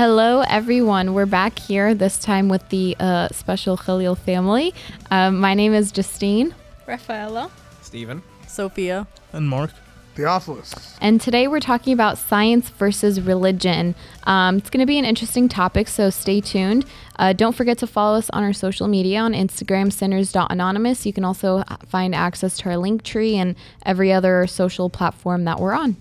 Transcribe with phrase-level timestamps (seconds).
[0.00, 1.12] Hello, everyone.
[1.12, 4.72] We're back here this time with the uh, special Khalil family.
[5.10, 6.54] Um, my name is Justine.
[6.86, 7.50] Rafaela.
[7.82, 9.06] Stephen, Sophia.
[9.34, 9.72] And Mark.
[10.14, 10.96] Theophilus.
[11.02, 13.94] And today we're talking about science versus religion.
[14.24, 16.86] Um, it's going to be an interesting topic, so stay tuned.
[17.16, 21.04] Uh, don't forget to follow us on our social media on Instagram, sinners.anonymous.
[21.04, 25.60] You can also find access to our link tree and every other social platform that
[25.60, 25.98] we're on.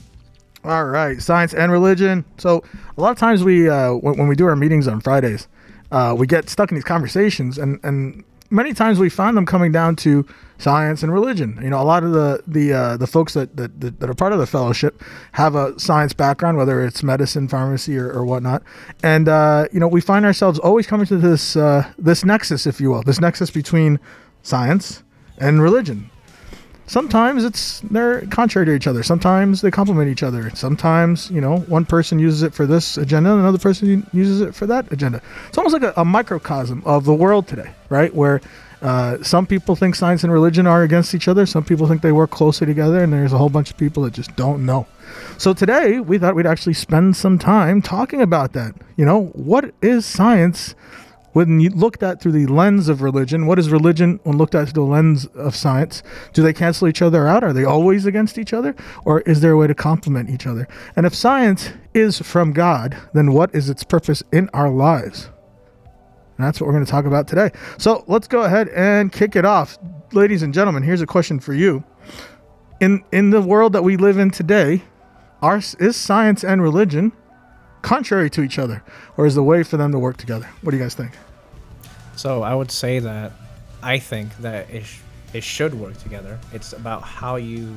[0.65, 2.25] All right, science and religion.
[2.37, 2.63] So
[2.97, 5.47] a lot of times we, uh, when, when we do our meetings on Fridays,
[5.91, 9.71] uh, we get stuck in these conversations, and and many times we find them coming
[9.71, 10.25] down to
[10.57, 11.57] science and religion.
[11.61, 14.33] You know, a lot of the the uh, the folks that, that that are part
[14.33, 18.61] of the fellowship have a science background, whether it's medicine, pharmacy, or, or whatnot.
[19.01, 22.81] And uh, you know, we find ourselves always coming to this uh, this nexus, if
[22.81, 23.97] you will, this nexus between
[24.43, 25.03] science
[25.37, 26.11] and religion
[26.89, 29.03] sometimes it's they're contrary to each other.
[29.03, 30.49] Sometimes they complement each other.
[30.55, 34.53] Sometimes you know one person uses it for this agenda, and another person uses it
[34.53, 35.21] for that agenda.
[35.47, 38.13] It's almost like a, a microcosm of the world today, right?
[38.13, 38.41] Where
[38.81, 41.45] uh, some people think science and religion are against each other.
[41.45, 44.13] Some people think they work closely together, and there's a whole bunch of people that
[44.13, 44.87] just don't know.
[45.37, 48.73] So today we thought we'd actually spend some time talking about that.
[48.95, 50.75] You know, what is science?
[51.33, 54.69] When you looked at through the lens of religion, what is religion when looked at
[54.69, 56.01] through the lens of science?
[56.33, 57.43] Do they cancel each other out?
[57.43, 58.75] Are they always against each other?
[59.05, 60.67] Or is there a way to complement each other?
[60.95, 65.29] And if science is from God, then what is its purpose in our lives?
[66.37, 67.51] And that's what we're going to talk about today.
[67.77, 69.77] So let's go ahead and kick it off.
[70.13, 71.83] Ladies and gentlemen, here's a question for you.
[72.79, 74.83] In, in the world that we live in today,
[75.41, 77.11] are, is science and religion
[77.81, 78.83] contrary to each other,
[79.17, 80.47] or is the way for them to work together?
[80.61, 81.11] What do you guys think?
[82.15, 83.31] So I would say that
[83.81, 84.99] I think that it sh-
[85.33, 86.39] it should work together.
[86.53, 87.73] It's about how you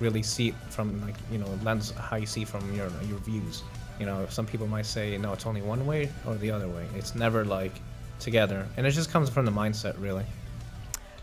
[0.00, 3.62] really see it from like you know lens how you see from your your views.
[3.98, 6.86] You know, some people might say no, it's only one way or the other way.
[6.94, 7.72] It's never like
[8.18, 10.24] together, and it just comes from the mindset, really.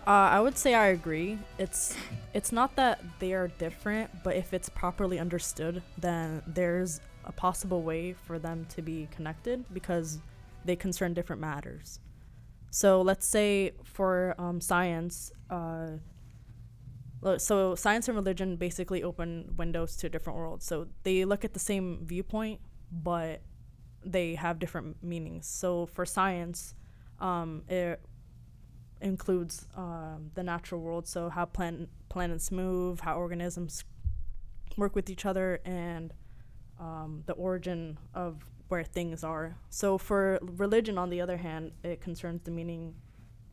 [0.05, 1.37] Uh, I would say I agree.
[1.59, 1.95] It's
[2.33, 7.81] it's not that they are different, but if it's properly understood, then there's a possible
[7.81, 10.19] way for them to be connected because
[10.65, 11.99] they concern different matters.
[12.71, 15.97] So let's say for um, science, uh,
[17.37, 20.65] so science and religion basically open windows to different worlds.
[20.65, 22.59] So they look at the same viewpoint,
[22.91, 23.41] but
[24.03, 25.47] they have different meanings.
[25.47, 26.75] So for science,
[27.19, 27.99] um, it
[29.01, 33.83] includes um, the natural world, so how plan- planets move, how organisms
[34.75, 36.13] work with each other, and
[36.79, 39.57] um, the origin of where things are.
[39.69, 42.95] So for religion, on the other hand, it concerns the meaning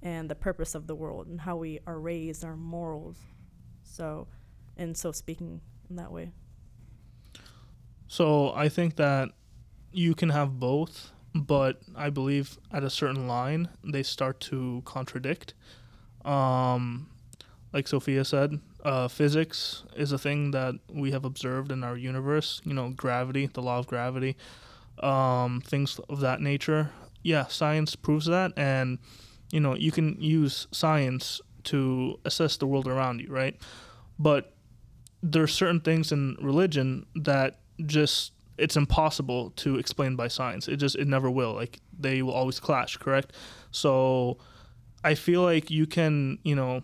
[0.02, 3.18] and the purpose of the world and how we are raised, our morals.
[3.82, 4.26] So,
[4.76, 6.32] and so speaking in that way.
[8.06, 9.30] So I think that
[9.92, 15.54] you can have both, but I believe at a certain line they start to contradict.
[16.24, 17.08] Um,
[17.72, 22.60] like Sophia said, uh, physics is a thing that we have observed in our universe.
[22.64, 24.36] You know, gravity, the law of gravity,
[25.02, 26.90] um, things of that nature.
[27.22, 28.98] Yeah, science proves that, and
[29.50, 33.56] you know, you can use science to assess the world around you, right?
[34.18, 34.52] But
[35.22, 40.68] there are certain things in religion that just it's impossible to explain by science.
[40.68, 41.54] It just it never will.
[41.54, 43.32] Like they will always clash, correct?
[43.70, 44.38] So
[45.02, 46.82] I feel like you can, you know,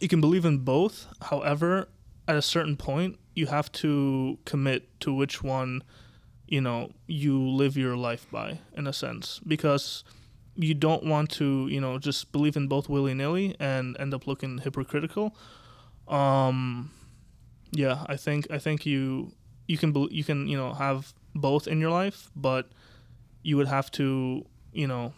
[0.00, 1.06] you can believe in both.
[1.22, 1.88] However,
[2.28, 5.82] at a certain point, you have to commit to which one,
[6.46, 10.04] you know, you live your life by, in a sense, because
[10.54, 14.26] you don't want to, you know, just believe in both willy nilly and end up
[14.26, 15.36] looking hypocritical.
[16.08, 16.90] Um,
[17.72, 19.32] yeah, I think I think you
[19.66, 22.70] you can you can you know have both in your life, but
[23.42, 25.12] you would have to you know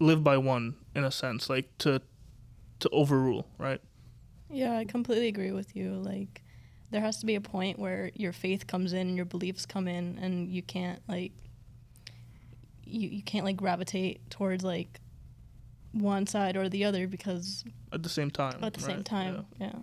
[0.00, 2.02] live by one in a sense, like to
[2.84, 3.80] to overrule, right?
[4.48, 5.92] Yeah, I completely agree with you.
[5.94, 6.42] Like,
[6.90, 9.88] there has to be a point where your faith comes in and your beliefs come
[9.88, 11.32] in, and you can't like
[12.84, 15.00] you you can't like gravitate towards like
[15.92, 18.62] one side or the other because at the same time.
[18.62, 18.94] At the right?
[18.94, 19.66] same time, yeah.
[19.66, 19.78] yeah.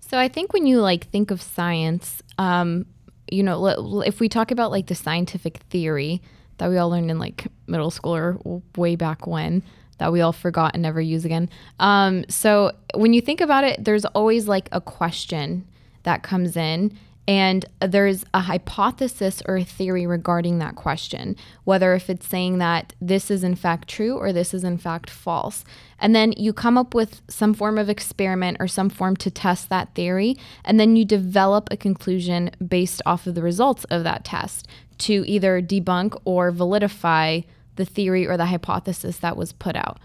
[0.00, 2.86] So I think when you like think of science, um,
[3.30, 6.22] you know, if we talk about like the scientific theory
[6.58, 9.62] that we all learned in like middle school or way back when,
[10.00, 11.48] that we all forgot and never use again.
[11.78, 15.64] Um, so when you think about it, there's always like a question
[16.02, 16.98] that comes in.
[17.30, 22.92] and there's a hypothesis or a theory regarding that question, whether if it's saying that
[23.00, 25.64] this is in fact true or this is in fact false.
[26.00, 29.68] And then you come up with some form of experiment or some form to test
[29.68, 34.24] that theory, and then you develop a conclusion based off of the results of that
[34.24, 34.66] test
[34.98, 37.44] to either debunk or validify
[37.80, 39.98] the theory or the hypothesis that was put out.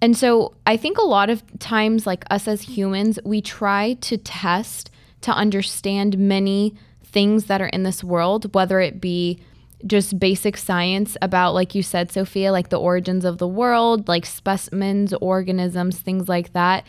[0.00, 4.16] And so I think a lot of times, like us as humans, we try to
[4.16, 4.90] test
[5.22, 9.40] to understand many things that are in this world, whether it be
[9.86, 14.24] just basic science about, like you said, Sophia, like the origins of the world, like
[14.24, 16.84] specimens, organisms, things like that.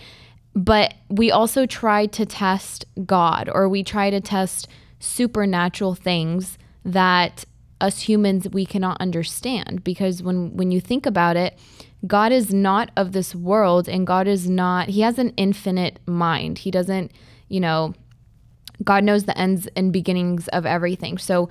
[0.53, 4.67] But we also try to test God or we try to test
[4.99, 7.45] supernatural things that
[7.81, 11.57] us humans we cannot understand because when when you think about it
[12.07, 16.59] God is not of this world and God is not he has an infinite mind
[16.59, 17.11] he doesn't
[17.47, 17.93] you know
[18.83, 21.17] God knows the ends and beginnings of everything.
[21.17, 21.49] So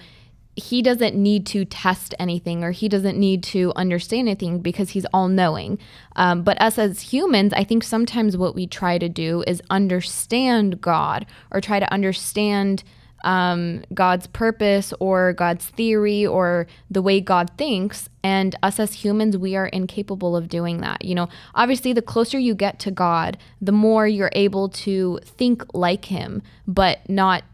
[0.57, 5.07] he doesn't need to test anything or he doesn't need to understand anything because he's
[5.13, 5.79] all knowing.
[6.17, 10.81] Um, but us as humans, I think sometimes what we try to do is understand
[10.81, 12.83] God or try to understand
[13.25, 18.09] um, God's purpose or God's theory or the way God thinks.
[18.23, 21.05] And us as humans, we are incapable of doing that.
[21.05, 25.65] You know, obviously, the closer you get to God, the more you're able to think
[25.75, 27.45] like Him, but not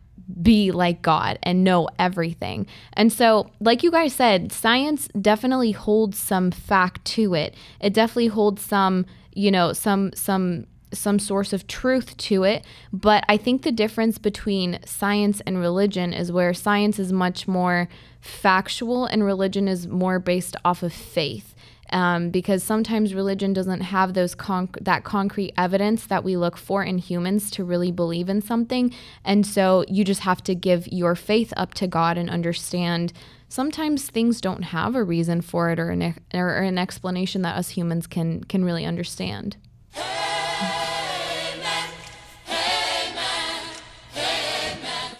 [0.42, 2.66] be like God and know everything.
[2.94, 7.54] And so, like you guys said, science definitely holds some fact to it.
[7.80, 12.64] It definitely holds some, you know, some some some source of truth to it.
[12.92, 17.88] But I think the difference between science and religion is where science is much more
[18.20, 21.54] factual and religion is more based off of faith.
[21.90, 26.82] Um, because sometimes religion doesn't have those conc- that concrete evidence that we look for
[26.82, 28.92] in humans to really believe in something,
[29.22, 33.12] and so you just have to give your faith up to God and understand.
[33.48, 37.68] Sometimes things don't have a reason for it or an, or an explanation that us
[37.68, 39.58] humans can can really understand.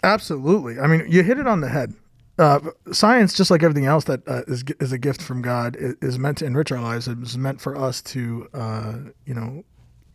[0.05, 0.79] Absolutely.
[0.79, 1.95] I mean, you hit it on the head.
[2.39, 2.61] Uh,
[2.93, 6.39] science, just like everything else that uh, is is a gift from God, is, meant
[6.39, 7.09] to enrich our lives.
[7.09, 9.65] It's meant for us to, uh, you know,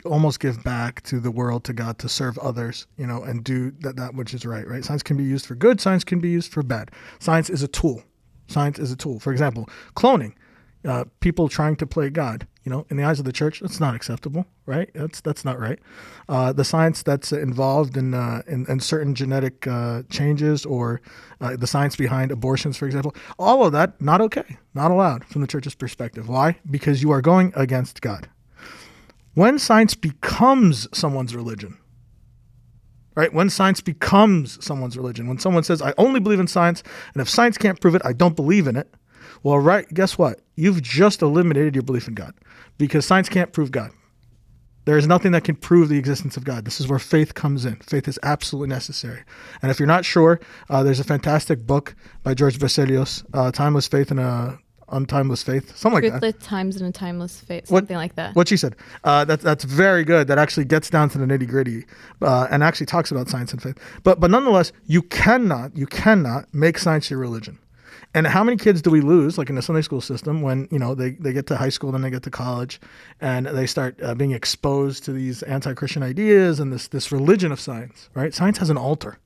[0.04, 3.72] almost give back to the world, to God, to serve others, you know, and do
[3.80, 4.66] that that which is right.
[4.68, 4.84] Right.
[4.84, 5.80] Science can be used for good.
[5.80, 6.92] Science can be used for bad.
[7.18, 8.02] Science is a tool.
[8.46, 9.18] Science is a tool.
[9.18, 10.34] For example, cloning.
[10.84, 13.80] Uh, people trying to play God you know, in the eyes of the church, that's
[13.80, 14.88] not acceptable, right?
[14.94, 15.80] That's that's not right.
[16.28, 21.00] Uh, the science that's involved in uh, in, in, certain genetic uh, changes or
[21.40, 25.40] uh, the science behind abortions, for example, all of that not okay, not allowed from
[25.40, 26.28] the church's perspective.
[26.28, 26.60] Why?
[26.70, 28.28] Because you are going against God.
[29.34, 31.76] When science becomes someone's religion,
[33.16, 33.34] right?
[33.34, 36.84] When science becomes someone's religion, when someone says, "I only believe in science,
[37.14, 38.94] and if science can't prove it, I don't believe in it."
[39.42, 40.40] Well, right, guess what?
[40.54, 42.34] You've just eliminated your belief in God
[42.80, 43.90] because science can't prove God.
[44.86, 46.64] There is nothing that can prove the existence of God.
[46.64, 47.76] This is where faith comes in.
[47.76, 49.22] Faith is absolutely necessary.
[49.60, 53.86] And if you're not sure, uh, there's a fantastic book by George Vesalios, uh, Timeless
[53.86, 54.58] Faith and a
[54.88, 56.44] Untimeless Faith, something Truthfuless like that.
[56.44, 58.34] times and a timeless faith, something what, like that.
[58.34, 58.74] What she said.
[59.04, 60.26] Uh, that, that's very good.
[60.26, 61.84] That actually gets down to the nitty gritty
[62.22, 63.78] uh, and actually talks about science and faith.
[64.02, 67.58] But but nonetheless, you cannot you cannot make science your religion.
[68.12, 70.80] And how many kids do we lose, like in the Sunday school system, when you
[70.80, 72.80] know they, they get to high school, then they get to college,
[73.20, 77.60] and they start uh, being exposed to these anti-Christian ideas and this this religion of
[77.60, 78.34] science, right?
[78.34, 79.18] Science has an altar,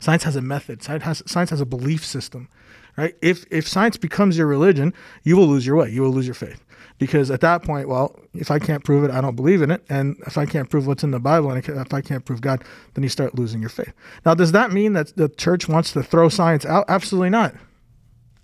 [0.00, 2.48] science has a method, science has science has a belief system,
[2.96, 3.14] right?
[3.22, 6.34] If if science becomes your religion, you will lose your way, you will lose your
[6.34, 6.64] faith,
[6.98, 9.84] because at that point, well, if I can't prove it, I don't believe in it,
[9.88, 12.64] and if I can't prove what's in the Bible, and if I can't prove God,
[12.94, 13.92] then you start losing your faith.
[14.26, 16.84] Now, does that mean that the church wants to throw science out?
[16.88, 17.54] Absolutely not.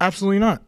[0.00, 0.62] Absolutely not.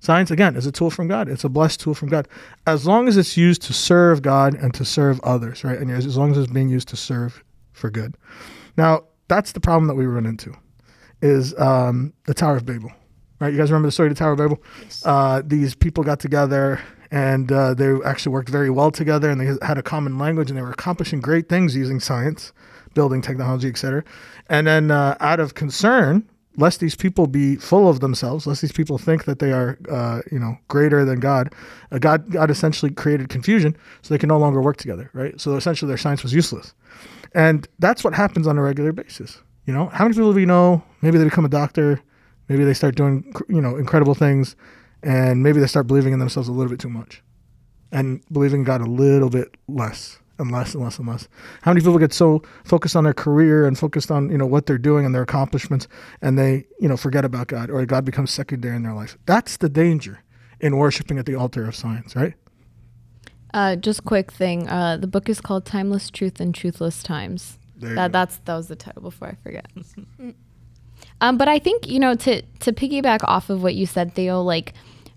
[0.00, 1.28] Science, again, is a tool from God.
[1.28, 2.26] It's a blessed tool from God.
[2.66, 5.78] As long as it's used to serve God and to serve others, right?
[5.78, 8.16] And as long as it's being used to serve for good.
[8.76, 10.52] Now, that's the problem that we run into
[11.22, 12.90] is um, the Tower of Babel,
[13.38, 13.52] right?
[13.52, 14.60] You guys remember the story of the Tower of Babel?
[14.82, 15.06] Yes.
[15.06, 16.80] Uh, these people got together
[17.12, 20.58] and uh, they actually worked very well together and they had a common language and
[20.58, 22.52] they were accomplishing great things using science,
[22.94, 24.02] building technology, etc.
[24.48, 28.72] And then uh, out of concern lest these people be full of themselves, lest these
[28.72, 31.54] people think that they are, uh, you know, greater than God.
[31.90, 35.40] Uh, God, God essentially created confusion, so they can no longer work together, right?
[35.40, 36.74] So essentially, their science was useless,
[37.34, 39.40] and that's what happens on a regular basis.
[39.66, 40.82] You know, how many people do we know?
[41.02, 42.00] Maybe they become a doctor,
[42.48, 44.56] maybe they start doing, you know, incredible things,
[45.02, 47.22] and maybe they start believing in themselves a little bit too much,
[47.90, 50.18] and believing in God a little bit less.
[50.38, 51.28] And less and less and less.
[51.62, 54.66] How many people get so focused on their career and focused on you know what
[54.66, 55.88] they're doing and their accomplishments,
[56.20, 59.16] and they you know forget about God or God becomes secondary in their life.
[59.26, 60.22] That's the danger
[60.60, 62.34] in worshiping at the altar of science, right?
[63.54, 64.68] Uh, just quick thing.
[64.68, 67.58] Uh, the book is called Timeless Truth and Truthless Times.
[67.76, 68.12] That go.
[68.12, 69.66] that's that was the title before I forget.
[71.20, 74.40] um, but I think you know to to piggyback off of what you said, Theo,
[74.40, 74.72] like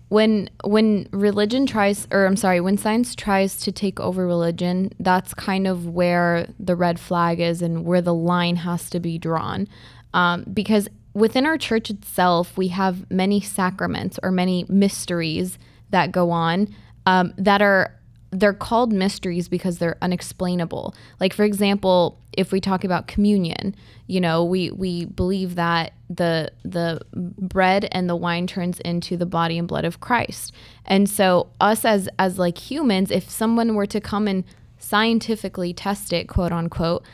[0.08, 5.34] when when religion tries, or I'm sorry, when science tries to take over religion, that's
[5.34, 9.66] kind of where the red flag is and where the line has to be drawn,
[10.14, 15.58] um, because within our church itself, we have many sacraments or many mysteries
[15.90, 16.68] that go on
[17.06, 17.92] um, that are
[18.30, 20.94] they're called mysteries because they're unexplainable.
[21.20, 23.74] Like for example, if we talk about communion,
[24.06, 29.26] you know, we we believe that the the bread and the wine turns into the
[29.26, 30.52] body and blood of Christ.
[30.84, 34.44] And so us as as like humans, if someone were to come and
[34.78, 37.04] scientifically test it, quote unquote,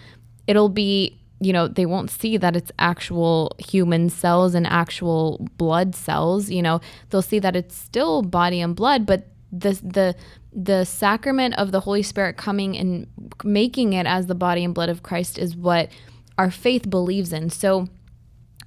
[0.46, 5.94] it'll be you know they won't see that it's actual human cells and actual blood
[5.94, 10.14] cells you know they'll see that it's still body and blood but the the
[10.52, 13.06] the sacrament of the holy spirit coming and
[13.42, 15.90] making it as the body and blood of christ is what
[16.36, 17.88] our faith believes in so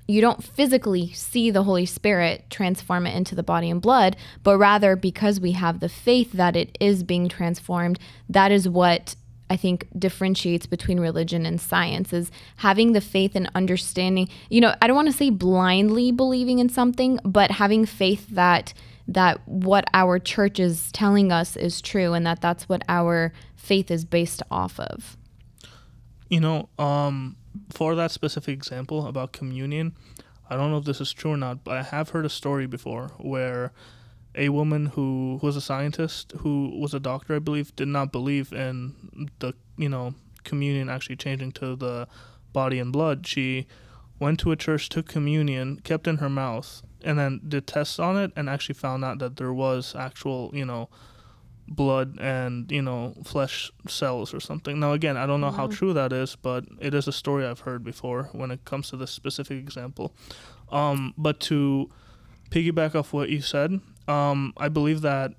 [0.07, 4.57] you don't physically see the Holy Spirit transform it into the body and blood, but
[4.57, 7.97] rather because we have the faith that it is being transformed,
[8.29, 9.15] that is what
[9.49, 14.29] I think differentiates between religion and science is having the faith and understanding.
[14.49, 18.73] You know, I don't want to say blindly believing in something, but having faith that
[19.07, 23.91] that what our church is telling us is true and that that's what our faith
[23.91, 25.17] is based off of.
[26.29, 27.35] You know, um,
[27.69, 29.95] for that specific example about communion,
[30.49, 32.65] I don't know if this is true or not, but I have heard a story
[32.65, 33.71] before where
[34.33, 38.51] a woman who was a scientist, who was a doctor, I believe, did not believe
[38.51, 42.07] in the, you know, communion actually changing to the
[42.53, 43.25] body and blood.
[43.25, 43.67] She
[44.19, 48.17] went to a church, took communion, kept in her mouth, and then did tests on
[48.17, 50.89] it and actually found out that there was actual, you know,
[51.67, 54.79] blood and you know flesh cells or something.
[54.79, 57.61] Now again i don't know how true that is but it is a story i've
[57.61, 60.13] heard before when it comes to this specific example.
[60.69, 61.89] Um, but to
[62.51, 65.33] piggyback off what you said um, i believe that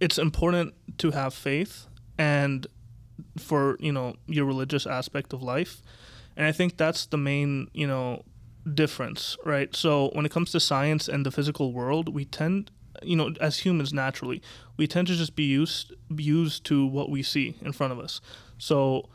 [0.00, 1.86] it's important to have faith
[2.18, 2.66] and
[3.38, 5.82] for you know your religious aspect of life.
[6.36, 8.24] And i think that's the main you know
[8.74, 9.74] difference right?
[9.74, 12.70] So when it comes to science and the physical world we tend
[13.02, 14.42] you know as humans naturally
[14.76, 18.20] we tend to just be used used to what we see in front of us.
[18.58, 19.08] So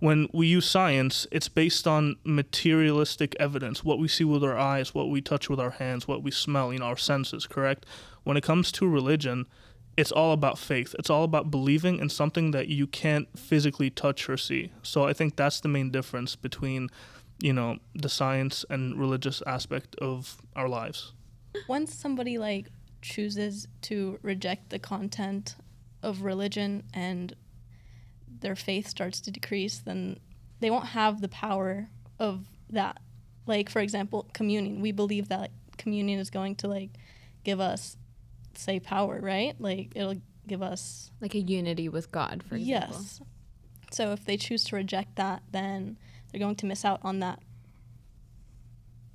[0.00, 4.94] when we use science it's based on materialistic evidence what we see with our eyes
[4.94, 7.86] what we touch with our hands what we smell you know our senses correct?
[8.24, 9.46] When it comes to religion
[9.96, 10.94] it's all about faith.
[10.98, 14.72] It's all about believing in something that you can't physically touch or see.
[14.82, 16.90] So i think that's the main difference between
[17.38, 21.12] you know the science and religious aspect of our lives.
[21.68, 22.66] Once somebody like
[23.02, 25.56] chooses to reject the content
[26.02, 27.34] of religion and
[28.40, 30.18] their faith starts to decrease then
[30.60, 31.88] they won't have the power
[32.18, 32.98] of that.
[33.46, 34.80] Like for example communion.
[34.80, 36.90] We believe that communion is going to like
[37.44, 37.96] give us
[38.54, 39.54] say power right?
[39.60, 42.96] Like it'll give us Like a unity with God, for example.
[42.96, 43.20] yes
[43.90, 45.96] so if they choose to reject that then
[46.34, 47.38] they're going to miss out on that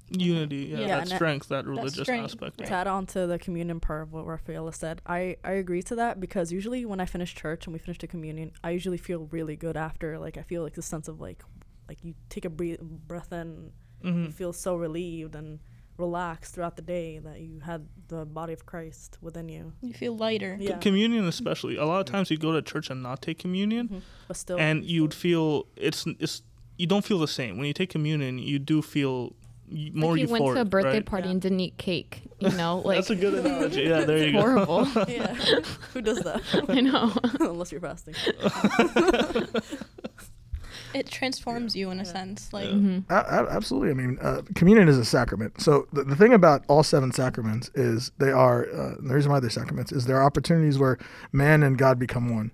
[0.10, 3.28] unity yeah, Yeah, that and that- strength that religious strength, aspect To add on to
[3.28, 7.00] the communion part of what Rafaela said, I, I agree to that because usually when
[7.00, 10.18] I finish church and we finish the communion, I usually feel really good after.
[10.18, 11.44] Like I feel like the sense of like,
[11.88, 13.72] like you take a breath, breath in,
[14.02, 15.60] hmm you feel so relieved and
[15.98, 19.74] relaxed throughout the day that you had the body of Christ within you.
[19.82, 20.78] you feel lighter Yeah.
[20.78, 24.02] communion especially a lot of times you go to church and not take communion Mhm.
[24.30, 26.42] But still, and you'd feel it's it's
[26.80, 29.34] you don't feel the same when you take communion you do feel
[29.72, 31.06] y- more like you euphoric went to a birthday right?
[31.06, 31.32] party Yeah.
[31.34, 32.22] and didn't eat cake.
[32.40, 34.88] You know, like that's a good analogy yeah there you it's go horrible.
[35.08, 35.34] yeah.
[35.94, 36.42] Who does that?
[36.70, 37.12] I know.
[37.42, 38.16] Unless you're fasting.
[40.94, 42.12] it transforms you in a Yeah.
[42.12, 43.92] sense like hmm A- a- absolutely.
[43.92, 45.62] I mean, uh, communion is a sacrament.
[45.62, 49.40] So the, the thing about all seven sacraments is they are uh, the reason why
[49.40, 50.98] they're sacraments is there are opportunities where
[51.32, 52.52] man and God become one.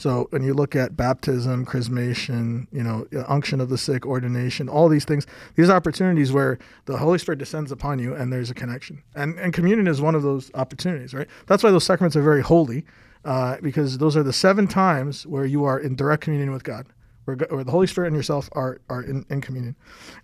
[0.00, 4.88] So when you look at baptism, chrismation, you know, unction of the sick, ordination, all
[4.88, 5.26] these things,
[5.56, 9.02] these are opportunities where the Holy Spirit descends upon you and there's a connection.
[9.14, 11.28] And and communion is one of those opportunities, right?
[11.48, 12.86] That's why those sacraments are very holy,
[13.26, 16.86] uh, because those are the seven times where you are in direct communion with God.
[17.26, 19.76] Where, where the Holy Spirit and yourself are, are in, in communion,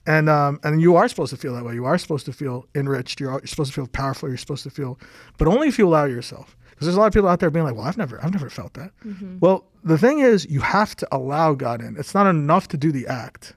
[0.07, 1.75] and um, and you are supposed to feel that way.
[1.75, 3.21] You are supposed to feel enriched.
[3.21, 4.31] You're, you're supposed to feel powerful.
[4.31, 4.99] You're supposed to feel,
[5.37, 6.56] but only if you allow yourself.
[6.77, 8.51] Because there's a lot of people out there being like, well, I've never, I've never
[8.51, 8.93] felt that.
[9.41, 11.97] Well, the thing is, you have to allow God in.
[11.97, 13.55] It's not enough to do the act,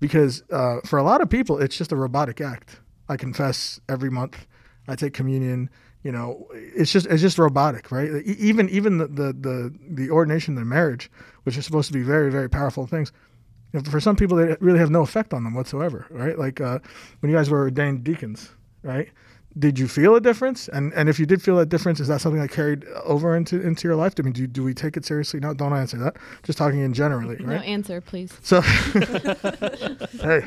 [0.00, 2.80] because uh, for a lot of people, it's just a robotic act.
[3.08, 4.46] I confess every month.
[4.88, 5.70] I take communion.
[6.02, 8.10] You know, it's just it's just robotic, right?
[8.24, 11.10] Even even the the the, the ordination and the marriage,
[11.44, 13.12] which are supposed to be very very powerful things,
[13.72, 16.38] you know, for some people they really have no effect on them whatsoever, right?
[16.38, 16.78] Like uh,
[17.20, 18.50] when you guys were ordained deacons,
[18.82, 19.10] right?
[19.58, 20.68] Did you feel a difference?
[20.68, 23.60] And and if you did feel that difference, is that something that carried over into
[23.60, 24.14] into your life?
[24.18, 25.40] I mean, do do we take it seriously?
[25.40, 26.16] No, don't answer that.
[26.44, 27.64] Just talking in generally, No right?
[27.64, 28.32] answer, please.
[28.42, 28.60] So,
[30.20, 30.42] hey,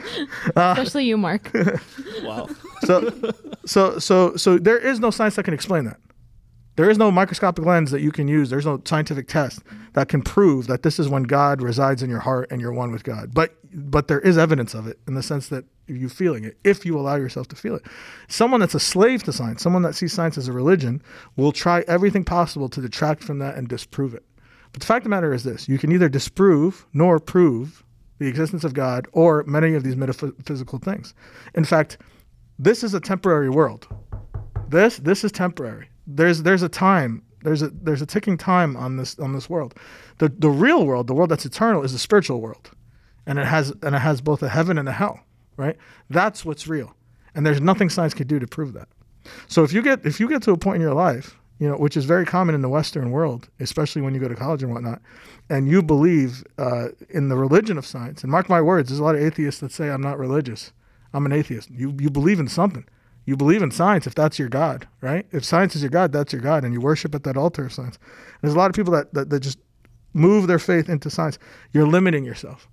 [0.55, 1.51] uh, Especially you, Mark.
[2.23, 2.47] Wow.
[2.83, 3.11] so
[3.65, 5.97] so so so there is no science that can explain that
[6.75, 8.49] there is no microscopic lens that you can use.
[8.49, 9.59] There's no scientific test
[9.93, 12.91] that can prove that this is when god resides in your heart and you're one
[12.91, 13.33] with god.
[13.33, 16.85] But but there is evidence of it in the sense that you're feeling it if
[16.85, 17.83] you allow yourself to feel it.
[18.27, 21.01] Someone that's a slave to science someone that sees science as a religion
[21.35, 24.23] will try everything possible to detract from that and disprove it.
[24.71, 25.67] But the fact of the matter is this.
[25.67, 27.83] You can neither disprove nor prove
[28.19, 31.13] the existence of god or many of these metaphysical things.
[31.53, 31.97] In fact
[32.57, 33.87] this is a temporary world.
[34.69, 35.90] This this is temporary.
[36.15, 37.23] There's there's a time.
[37.43, 39.75] There's a there's a ticking time on this on this world.
[40.19, 42.71] The the real world, the world that's eternal, is the spiritual world,
[43.25, 45.19] and it has and it has both a heaven and a hell.
[45.57, 45.77] Right.
[46.09, 46.95] That's what's real,
[47.35, 48.87] and there's nothing science can do to prove that.
[49.47, 51.75] So if you get if you get to a point in your life, you know,
[51.75, 54.71] which is very common in the Western world, especially when you go to college and
[54.71, 55.01] whatnot,
[55.49, 59.03] and you believe uh, in the religion of science, and mark my words, there's a
[59.03, 60.71] lot of atheists that say I'm not religious.
[61.13, 61.69] I'm an atheist.
[61.69, 62.85] You you believe in something.
[63.25, 65.25] You believe in science if that's your God, right?
[65.31, 67.73] If science is your God, that's your God, and you worship at that altar of
[67.73, 67.99] science.
[68.41, 69.59] There's a lot of people that, that, that just
[70.13, 71.37] move their faith into science.
[71.71, 72.67] You're limiting yourself.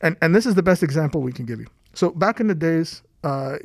[0.00, 1.66] And and this is the best example we can give you.
[1.92, 3.58] So back in the days, uh,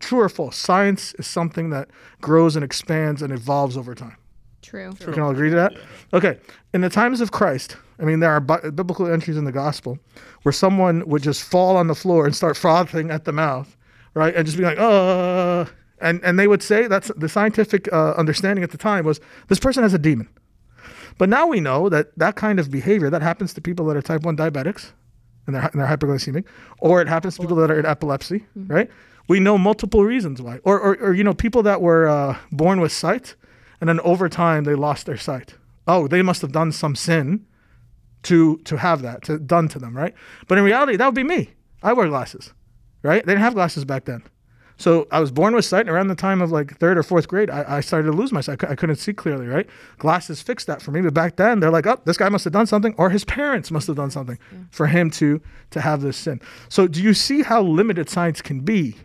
[0.00, 1.88] true or false, science is something that
[2.20, 4.16] grows and expands and evolves over time.
[4.60, 4.92] True.
[5.06, 5.74] We can all agree to that?
[6.12, 6.38] Okay.
[6.74, 9.98] In the times of Christ, I mean, there are bi- biblical entries in the gospel
[10.42, 13.76] where someone would just fall on the floor and start frothing at the mouth,
[14.14, 14.34] right?
[14.34, 15.66] And just be like, uh,
[16.00, 19.58] and, and they would say that's the scientific uh, understanding at the time was this
[19.58, 20.28] person has a demon.
[21.18, 24.02] But now we know that that kind of behavior that happens to people that are
[24.02, 24.92] type 1 diabetics
[25.46, 26.44] and they're, and they're hyperglycemic,
[26.78, 28.90] or it happens to people that are in epilepsy, right?
[29.28, 30.60] We know multiple reasons why.
[30.62, 33.34] Or, or, or you know, people that were uh, born with sight
[33.80, 35.54] and then over time they lost their sight.
[35.86, 37.46] Oh, they must have done some sin
[38.24, 40.14] to to have that to done to them, right?
[40.48, 41.50] But in reality, that would be me.
[41.82, 42.52] I wear glasses,
[43.02, 43.24] right?
[43.24, 44.22] They didn't have glasses back then.
[44.78, 47.26] So I was born with sight, and around the time of like third or fourth
[47.26, 48.62] grade, I, I started to lose my sight.
[48.62, 49.66] I couldn't see clearly, right?
[49.98, 51.00] Glasses fixed that for me.
[51.00, 53.72] But back then, they're like, oh, this guy must have done something, or his parents
[53.72, 54.38] must have done something
[54.70, 56.40] for him to to have this sin.
[56.68, 58.96] So do you see how limited science can be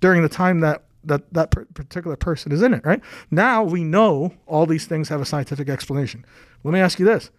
[0.00, 3.00] during the time that that that per- particular person is in it, right?
[3.30, 6.26] Now we know all these things have a scientific explanation.
[6.64, 7.30] Let me ask you this.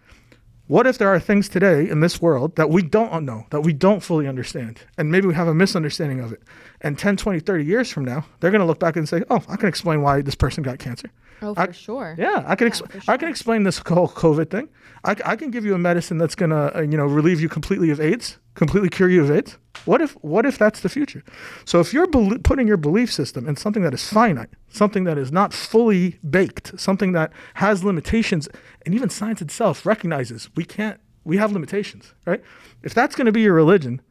[0.72, 3.74] What if there are things today in this world that we don't know, that we
[3.74, 6.42] don't fully understand, and maybe we have a misunderstanding of it?
[6.80, 9.44] And 10, 20, 30 years from now, they're going to look back and say, oh,
[9.50, 11.12] I can explain why this person got cancer.
[11.42, 12.16] Oh, I- for sure.
[12.18, 12.68] Yeah, I can.
[12.68, 14.70] Ex- for I can explain this whole COVID thing.
[15.04, 17.90] I, I can give you a medicine that's gonna, uh, you know, relieve you completely
[17.90, 19.58] of AIDS, completely cure you of AIDS.
[19.86, 20.12] What if?
[20.24, 21.24] What if that's the future?
[21.66, 25.18] So if you're bel putting your belief system in something that is finite, something that
[25.18, 28.48] is not fully baked, something that has limitations,
[28.86, 31.00] and even science itself recognizes we can't.
[31.24, 32.42] We have limitations, right?
[32.84, 34.02] If that's going to be your religion,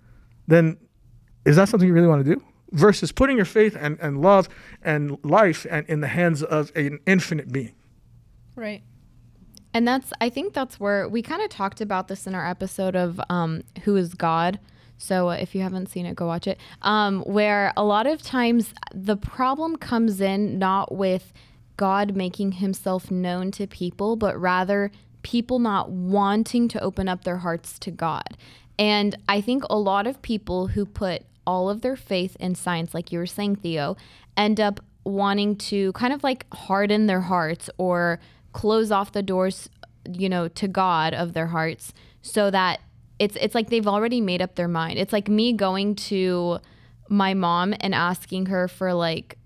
[0.47, 0.77] then
[1.45, 2.43] is that something you really want to do?
[2.73, 4.49] Versus putting your faith and, and love
[4.83, 7.75] and life and in the hands of an infinite being.
[8.55, 8.83] Right.
[9.73, 12.97] And that's, I think that's where we kind of talked about this in our episode
[12.97, 14.59] of um, Who is God.
[14.99, 16.59] So uh, if you haven't seen it, go watch it.
[16.83, 21.33] Um, where a lot of times the problem comes in not with
[21.77, 24.91] God making himself known to people, but rather
[25.23, 28.37] people not wanting to open up their hearts to God.
[28.79, 32.95] And I think a lot of people who put all of their faith in science,
[32.95, 33.97] like you were saying, Theo,
[34.37, 38.21] end up wanting to kind of like harden their hearts or
[38.53, 39.69] close off the doors,
[40.09, 42.79] you know, to God of their hearts so that
[43.19, 45.01] it's it's like they've already made up their mind.
[45.01, 46.61] It's like me going to
[47.09, 49.37] my mom and asking her for like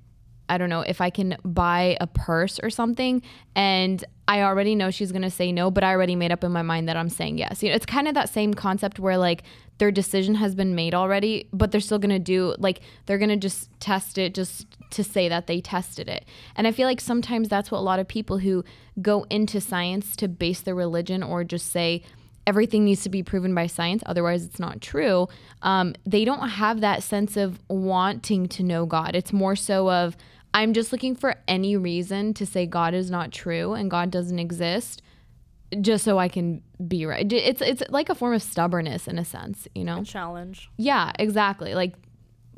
[0.46, 3.22] I don't know if I can buy a purse or something
[3.56, 6.52] and I already know she's going to say no, but I already made up in
[6.52, 7.62] my mind that I'm saying yes.
[7.62, 9.42] You know, it's kind of that same concept where like
[9.78, 13.28] their decision has been made already, but they're still going to do like they're going
[13.28, 16.24] to just test it just to say that they tested it.
[16.54, 18.64] And I feel like sometimes that's what a lot of people who
[19.02, 22.02] go into science to base their religion or just say
[22.46, 25.28] everything needs to be proven by science, otherwise it's not true.
[25.62, 29.16] Um, they don't have that sense of wanting to know God.
[29.16, 30.16] It's more so of
[30.52, 34.38] I'm just looking for any reason to say God is not true and God doesn't
[34.38, 35.02] exist
[35.80, 37.30] just so I can be right.
[37.32, 40.00] It's it's like a form of stubbornness in a sense, you know.
[40.00, 40.70] A challenge.
[40.76, 41.74] Yeah, exactly.
[41.74, 41.94] Like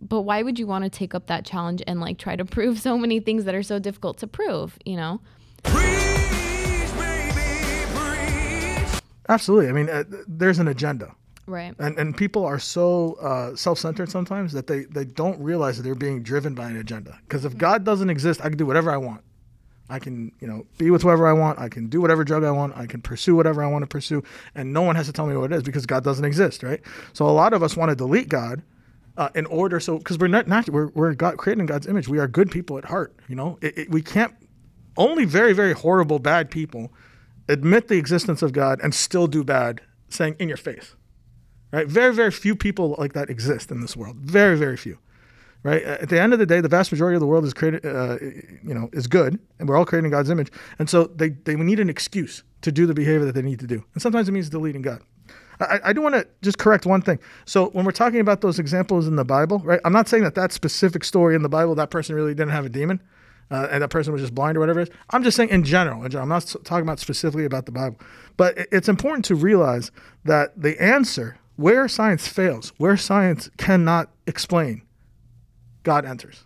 [0.01, 2.79] but why would you want to take up that challenge and like try to prove
[2.79, 5.21] so many things that are so difficult to prove, you know?
[9.29, 9.69] Absolutely.
[9.69, 11.13] I mean, uh, there's an agenda.
[11.49, 11.75] Right.
[11.79, 15.95] And, and people are so uh, self-centered sometimes that they, they don't realize that they're
[15.95, 17.19] being driven by an agenda.
[17.23, 19.23] Because if God doesn't exist, I can do whatever I want.
[19.89, 21.59] I can, you know, be with whoever I want.
[21.59, 22.77] I can do whatever drug I want.
[22.77, 24.23] I can pursue whatever I want to pursue,
[24.55, 26.81] and no one has to tell me what it is because God doesn't exist, right?
[27.13, 28.63] So a lot of us want to delete God
[29.17, 32.09] uh, in order, so because we're not, not we're we're God, created in God's image.
[32.09, 33.15] We are good people at heart.
[33.29, 34.35] You know, it, it, we can't.
[34.99, 36.93] Only very very horrible bad people
[37.49, 40.97] admit the existence of God and still do bad, saying in your face,
[41.71, 41.87] right?
[41.87, 44.17] Very very few people like that exist in this world.
[44.17, 44.99] Very very few
[45.67, 45.83] right?
[45.83, 48.19] At the end of the day, the vast majority of the world is created, uh,
[48.21, 51.57] you know, is good, and we're all created in God's image, and so they they
[51.57, 54.33] need an excuse to do the behavior that they need to do, and sometimes it
[54.33, 55.03] means deleting God.
[55.61, 57.19] I, I do want to just correct one thing.
[57.47, 59.81] So when we're talking about those examples in the Bible, right?
[59.85, 62.67] I'm not saying that that specific story in the Bible, that person really didn't have
[62.67, 63.01] a demon.
[63.49, 64.95] Uh, and that person was just blind or whatever it is.
[65.11, 66.25] I'm just saying in general, in general.
[66.25, 67.97] I'm not talking about specifically about the Bible.
[68.37, 69.93] But it's important to realize
[70.25, 74.83] that the answer, where science fails, where science cannot explain,
[75.87, 76.43] God enters.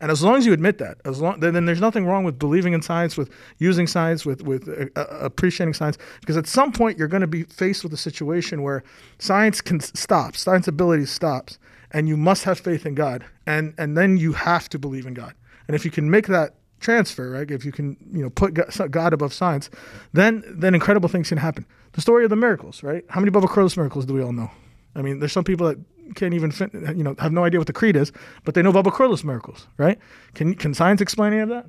[0.00, 2.36] And as long as you admit that, as long then, then there's nothing wrong with
[2.36, 6.72] believing in science, with using science, with with uh, uh appreciating science, because at some
[6.72, 8.82] point you're going to be faced with a situation where
[9.18, 11.58] science can stop, science ability stops,
[11.92, 15.14] and you must have faith in God, and and then you have to believe in
[15.14, 15.34] God.
[15.68, 17.48] And if you can make that transfer, right?
[17.50, 18.54] If you can, you know, put
[18.90, 19.70] God above science,
[20.12, 21.66] then then incredible things can happen.
[21.92, 23.04] The story of the miracles, right?
[23.08, 24.50] How many Baba Kyrillos miracles do we all know?
[24.94, 25.78] I mean, there's some people that
[26.14, 28.12] can't even fit, you know have no idea what the creed is,
[28.44, 29.98] but they know Baba Kyrillos miracles, right?
[30.34, 31.66] Can can science explain any of that?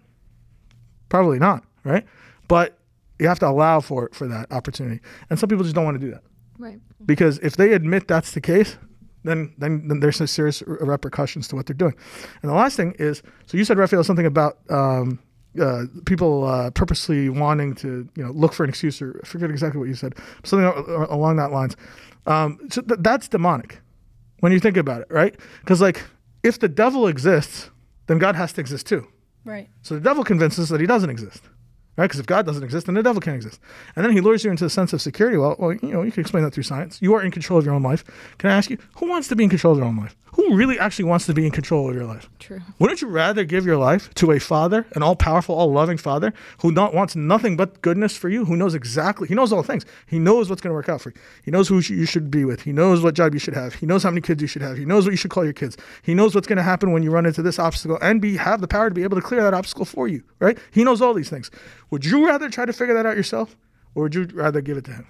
[1.10, 2.06] Probably not, right?
[2.48, 2.78] But
[3.20, 6.06] you have to allow for for that opportunity, and some people just don't want to
[6.06, 6.24] do that,
[6.58, 6.80] right?
[7.06, 8.78] Because if they admit that's the case,
[9.24, 11.96] then then, then there's some serious repercussions to what they're doing.
[12.42, 14.60] And the last thing is, so you said Raphael something about.
[14.70, 15.20] Um,
[15.60, 19.50] uh, people uh, purposely wanting to, you know, look for an excuse, or I forget
[19.50, 20.68] exactly what you said, something
[21.10, 21.76] along that lines.
[22.28, 23.82] Um, so th- that's demonic
[24.40, 25.36] when you think about it, right?
[25.62, 26.04] Because like
[26.44, 27.70] if the devil exists,
[28.08, 29.08] then God has to exist too.
[29.46, 29.70] Right.
[29.82, 31.44] So the devil convinces us that he doesn't exist
[32.00, 32.06] right?
[32.06, 33.60] Because if God doesn't exist, then the devil can't exist.
[33.96, 35.36] And then he lures you into a sense of security.
[35.36, 37.02] Well, well, you know, you can explain that through science.
[37.02, 38.06] You are in control of your own life.
[38.38, 40.16] Can I ask you, who wants to be in control of their own life?
[40.40, 42.30] Who really actually wants to be in control of your life?
[42.40, 42.62] True.
[42.80, 46.34] Wouldn't you rather give your life to a father, an all powerful, all loving father,
[46.62, 49.86] who not, wants nothing but goodness for you, who knows exactly, he knows all things.
[50.08, 51.16] He knows what's going to work out for you.
[51.44, 52.62] He knows who you should be with.
[52.62, 53.74] He knows what job you should have.
[53.74, 54.78] He knows how many kids you should have.
[54.78, 55.76] He knows what you should call your kids.
[56.04, 58.62] He knows what's going to happen when you run into this obstacle and be have
[58.62, 60.58] the power to be able to clear that obstacle for you, right?
[60.72, 61.52] He knows all these things.
[61.92, 63.58] Would you rather try to figure that out yourself,
[63.94, 65.08] or would you rather give it to him?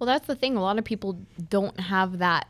[0.00, 0.56] Well, that's the thing.
[0.56, 2.48] A lot of people don't have that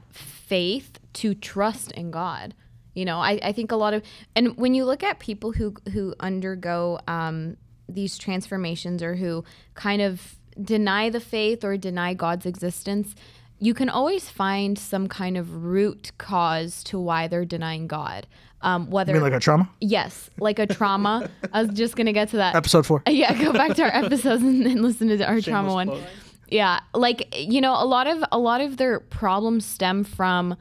[0.55, 2.55] faith to trust in God.
[2.95, 4.05] You know, I, I think a lot of,
[4.37, 7.57] and when you look at people who who undergo um,
[7.88, 9.43] these transformations or who
[9.75, 13.17] kind of deny the faith or deny God's existence,
[13.59, 18.29] you can always find some kind of root cause to why they're denying God.
[18.62, 19.69] Um, whether you mean like a trauma?
[19.81, 21.29] Yes, like a trauma.
[21.53, 22.55] I was just gonna get to that.
[22.55, 23.03] Episode four.
[23.09, 26.03] Yeah, go back to our episodes and, and listen to our Shameless trauma one.
[26.48, 30.57] Yeah, like you know, a lot of a lot of their problems stem from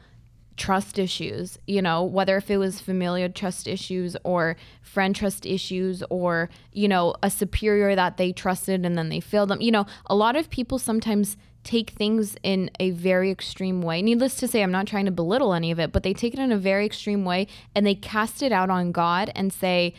[0.55, 1.57] trust issues.
[1.67, 6.87] You know, whether if it was familial trust issues or friend trust issues or you
[6.87, 9.61] know a superior that they trusted and then they failed them.
[9.61, 14.01] You know, a lot of people sometimes take things in a very extreme way.
[14.01, 16.39] Needless to say, I'm not trying to belittle any of it, but they take it
[16.39, 19.93] in a very extreme way and they cast it out on God and say,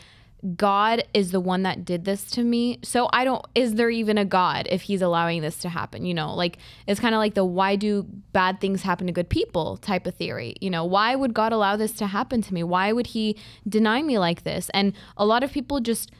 [0.55, 2.79] God is the one that did this to me.
[2.83, 6.05] So I don't, is there even a God if he's allowing this to happen?
[6.05, 9.29] You know, like it's kind of like the why do bad things happen to good
[9.29, 10.55] people type of theory.
[10.61, 12.63] You know, why would God allow this to happen to me?
[12.63, 14.69] Why would he deny me like this?
[14.73, 16.11] And a lot of people just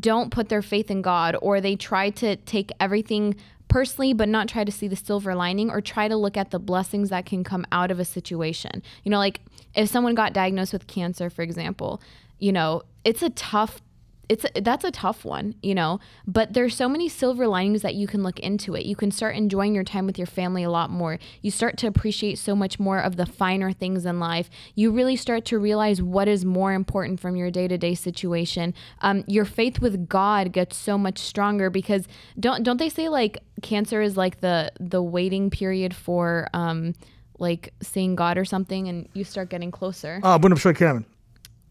[0.00, 3.36] don't put their faith in God or they try to take everything
[3.68, 6.58] personally, but not try to see the silver lining or try to look at the
[6.58, 8.82] blessings that can come out of a situation.
[9.04, 9.40] You know, like
[9.74, 12.02] if someone got diagnosed with cancer, for example,
[12.38, 13.80] you know, it's a tough
[14.28, 18.06] it's that's a tough one, you know, but there's so many silver linings that you
[18.06, 18.86] can look into it.
[18.86, 21.18] You can start enjoying your time with your family a lot more.
[21.42, 24.48] You start to appreciate so much more of the finer things in life.
[24.74, 28.72] You really start to realize what is more important from your day-to-day situation.
[29.02, 32.06] Um, your faith with God gets so much stronger because
[32.40, 36.94] don't don't they say like cancer is like the the waiting period for um
[37.38, 40.20] like seeing God or something, and you start getting closer.
[40.22, 41.04] Ah, uh, Bunam Kevin.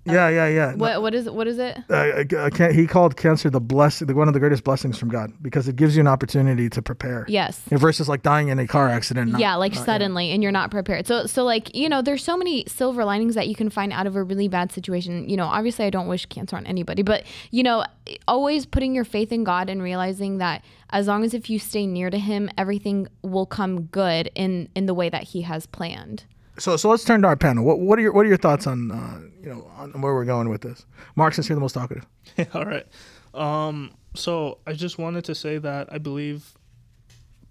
[0.05, 0.73] Yeah, yeah, yeah.
[0.75, 1.77] What what is what is it?
[1.89, 5.31] uh, uh, can- he called cancer the blessing, one of the greatest blessings from God,
[5.41, 7.25] because it gives you an opportunity to prepare.
[7.27, 7.61] Yes.
[7.69, 9.31] You know, versus like dying in a car accident.
[9.31, 11.05] not- yeah, like not- suddenly, and you're not prepared.
[11.05, 14.07] So, so like you know, there's so many silver linings that you can find out
[14.07, 15.29] of a really bad situation.
[15.29, 17.85] You know, obviously, I don't wish cancer on anybody, but you know,
[18.27, 21.85] always putting your faith in God and realizing that as long as if you stay
[21.85, 26.23] near to Him, everything will come good in in the way that He has planned.
[26.57, 27.63] So, so let's turn to our panel.
[27.63, 30.25] What, what are your what are your thoughts on uh, you know on where we're
[30.25, 30.85] going with this?
[31.15, 32.05] Mark, since you're the most talkative.
[32.53, 32.85] All right.
[33.33, 36.53] Um, so I just wanted to say that I believe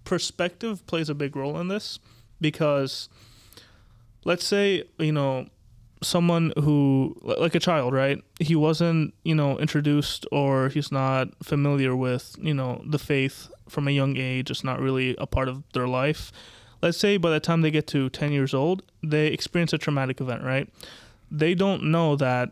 [0.03, 1.99] perspective plays a big role in this
[2.39, 3.09] because
[4.23, 5.47] let's say, you know,
[6.03, 8.19] someone who like a child, right?
[8.39, 13.87] He wasn't, you know, introduced or he's not familiar with, you know, the faith from
[13.87, 14.51] a young age.
[14.51, 16.31] It's not really a part of their life.
[16.81, 20.19] Let's say by the time they get to 10 years old, they experience a traumatic
[20.19, 20.67] event, right?
[21.29, 22.51] They don't know that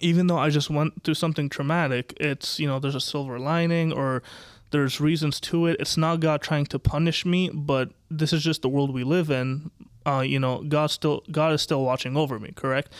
[0.00, 3.92] even though I just went through something traumatic, it's you know there's a silver lining
[3.92, 4.22] or
[4.70, 5.76] there's reasons to it.
[5.78, 9.30] It's not God trying to punish me, but this is just the world we live
[9.30, 9.70] in.
[10.06, 12.52] Uh, you know, God still God is still watching over me.
[12.54, 12.92] Correct.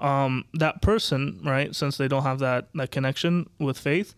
[0.00, 1.74] Um, that person, right?
[1.74, 4.14] Since they don't have that that connection with faith,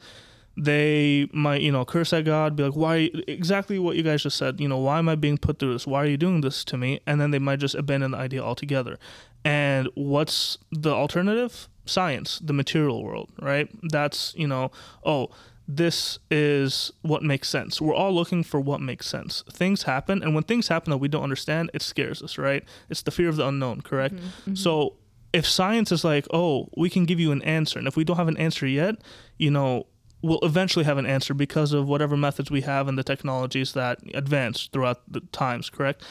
[0.57, 3.11] they might you know curse at God, be like, why?
[3.27, 4.61] Exactly what you guys just said.
[4.61, 5.87] You know, why am I being put through this?
[5.87, 7.01] Why are you doing this to me?
[7.07, 8.99] And then they might just abandon the idea altogether.
[9.45, 11.69] And what's the alternative?
[11.87, 13.69] Science, the material world, right?
[13.91, 14.71] That's, you know,
[15.05, 15.29] oh,
[15.69, 17.81] this is what makes sense.
[17.81, 19.45] We're all looking for what makes sense.
[19.51, 22.65] Things happen, and when things happen that we don't understand, it scares us, right?
[22.89, 24.15] It's the fear of the unknown, correct?
[24.15, 24.55] Mm-hmm, mm-hmm.
[24.55, 24.95] So
[25.33, 28.17] if science is like, oh, we can give you an answer, and if we don't
[28.17, 28.97] have an answer yet,
[29.37, 29.87] you know,
[30.25, 33.99] we'll eventually have an answer because of whatever methods we have and the technologies that
[34.15, 36.03] advance throughout the times, correct?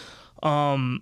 [0.43, 1.01] Um,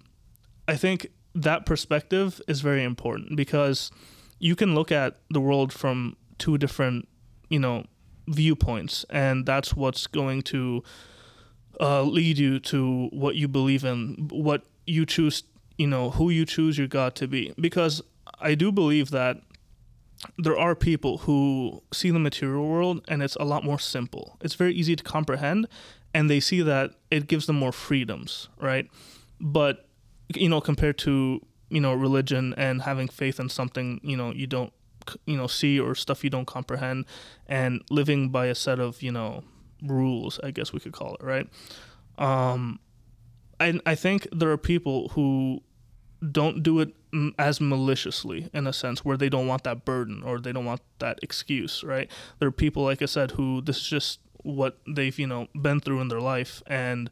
[0.65, 3.91] I think that perspective is very important because
[4.39, 7.09] you can look at the world from two different,
[7.49, 7.85] you know,
[8.29, 10.81] viewpoints, and that's what's going to
[11.81, 15.43] uh, lead you to what you believe in, what you choose,
[15.77, 17.53] you know, who you choose your God to be.
[17.59, 18.01] Because
[18.39, 19.41] I do believe that
[20.37, 24.37] there are people who see the material world and it's a lot more simple.
[24.41, 25.67] It's very easy to comprehend,
[26.13, 28.89] and they see that it gives them more freedoms, right?
[29.39, 29.87] But
[30.35, 34.45] you know, compared to you know religion and having faith in something you know you
[34.45, 34.73] don't
[35.25, 37.05] you know see or stuff you don't comprehend,
[37.47, 39.43] and living by a set of you know
[39.81, 41.47] rules, I guess we could call it, right?
[42.17, 42.79] Um,
[43.59, 45.61] and I think there are people who
[46.31, 46.93] don't do it
[47.37, 50.81] as maliciously in a sense where they don't want that burden or they don't want
[50.99, 55.19] that excuse right there are people like i said who this is just what they've
[55.19, 57.09] you know been through in their life and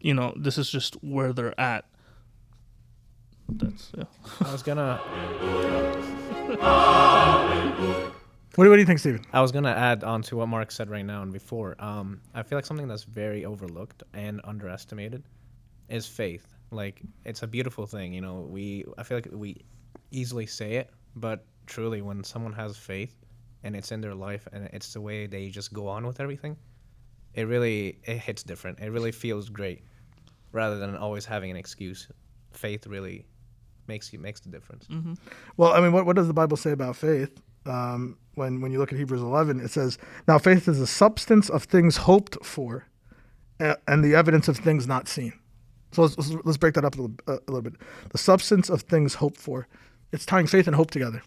[0.00, 1.84] you know this is just where they're at
[3.48, 4.04] that's yeah
[4.44, 5.00] I was gonna
[8.54, 9.24] What do, what do you think, Steven?
[9.32, 11.76] I was gonna add on to what Mark said right now and before.
[11.78, 15.22] Um, I feel like something that's very overlooked and underestimated
[15.88, 16.57] is faith.
[16.70, 18.46] Like it's a beautiful thing, you know.
[18.48, 19.64] We I feel like we
[20.10, 23.14] easily say it, but truly, when someone has faith
[23.62, 26.56] and it's in their life and it's the way they just go on with everything,
[27.34, 28.80] it really it hits different.
[28.80, 29.82] It really feels great,
[30.52, 32.08] rather than always having an excuse.
[32.52, 33.26] Faith really
[33.86, 34.86] makes you makes the difference.
[35.56, 37.40] Well, I mean, what, what does the Bible say about faith?
[37.66, 41.48] Um, when when you look at Hebrews 11, it says, "Now faith is the substance
[41.48, 42.86] of things hoped for,
[43.60, 45.32] uh, and the evidence of things not seen."
[45.92, 47.74] So let's, let's, let's break that up a little, uh, a little bit.
[48.10, 49.66] The substance of things hoped for.
[50.12, 51.22] It's tying faith and hope together,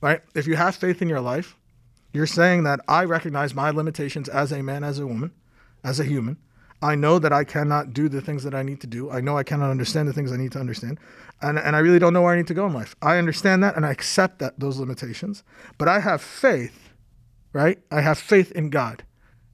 [0.00, 0.20] right?
[0.34, 1.56] If you have faith in your life,
[2.12, 5.32] you're saying that I recognize my limitations as a man, as a woman,
[5.82, 6.36] as a human.
[6.82, 9.10] I know that I cannot do the things that I need to do.
[9.10, 10.98] I know I cannot understand the things I need to understand.
[11.40, 12.96] And, and I really don't know where I need to go in life.
[13.00, 15.44] I understand that and I accept that those limitations.
[15.78, 16.90] But I have faith,
[17.52, 17.78] right?
[17.90, 19.04] I have faith in God.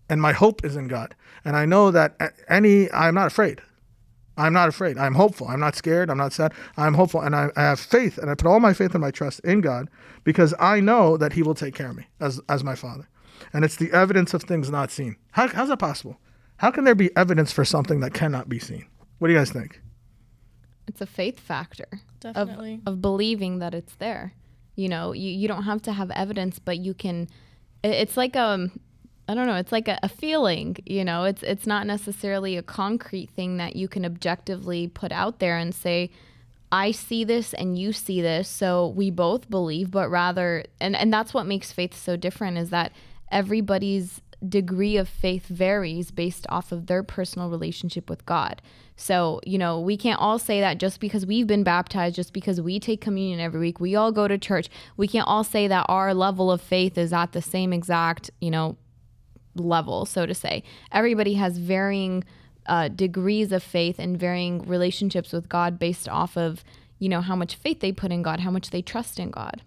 [0.09, 1.14] And my hope is in God.
[1.44, 2.16] And I know that
[2.49, 3.61] any I'm not afraid.
[4.38, 4.96] I'm not afraid.
[4.96, 5.48] I'm hopeful.
[5.48, 6.09] I'm not scared.
[6.09, 6.55] I'm not sad.
[6.77, 7.20] I'm hopeful.
[7.20, 8.16] And I, I have faith.
[8.18, 9.90] And I put all my faith and my trust in God
[10.24, 13.09] because I know that He will take care of me as, as my Father.
[13.53, 15.16] And it's the evidence of things not seen.
[15.33, 16.18] How, how's that possible?
[16.59, 18.87] How can there be evidence for something that cannot be seen?
[19.18, 19.81] What do you guys think?
[20.87, 21.88] It's a faith factor
[22.24, 22.81] of, Definitely.
[22.87, 24.35] of believing that it's there.
[24.74, 27.29] You know, you, you don't have to have evidence, but you can.
[27.83, 28.81] It's like um,
[29.29, 29.57] I don't know.
[29.57, 30.77] It's like a, a feeling.
[30.87, 35.38] You know, it's it's not necessarily a concrete thing that you can objectively put out
[35.38, 36.11] there and say,
[36.73, 39.91] I see this and you see this, so we both believe.
[39.91, 42.93] But rather, and and that's what makes faith so different is that
[43.31, 48.62] everybody's degree of faith varies based off of their personal relationship with God.
[48.95, 52.61] So, you know, we can't all say that just because we've been baptized, just because
[52.61, 55.87] we take communion every week, we all go to church, we can't all say that
[55.88, 58.77] our level of faith is at the same exact, you know,
[59.61, 60.62] level, so to say.
[60.92, 62.25] Everybody has varying
[62.66, 66.64] uh, degrees of faith and varying relationships with God based off of,
[66.99, 69.62] you know, how much faith they put in God, how much they trust in God.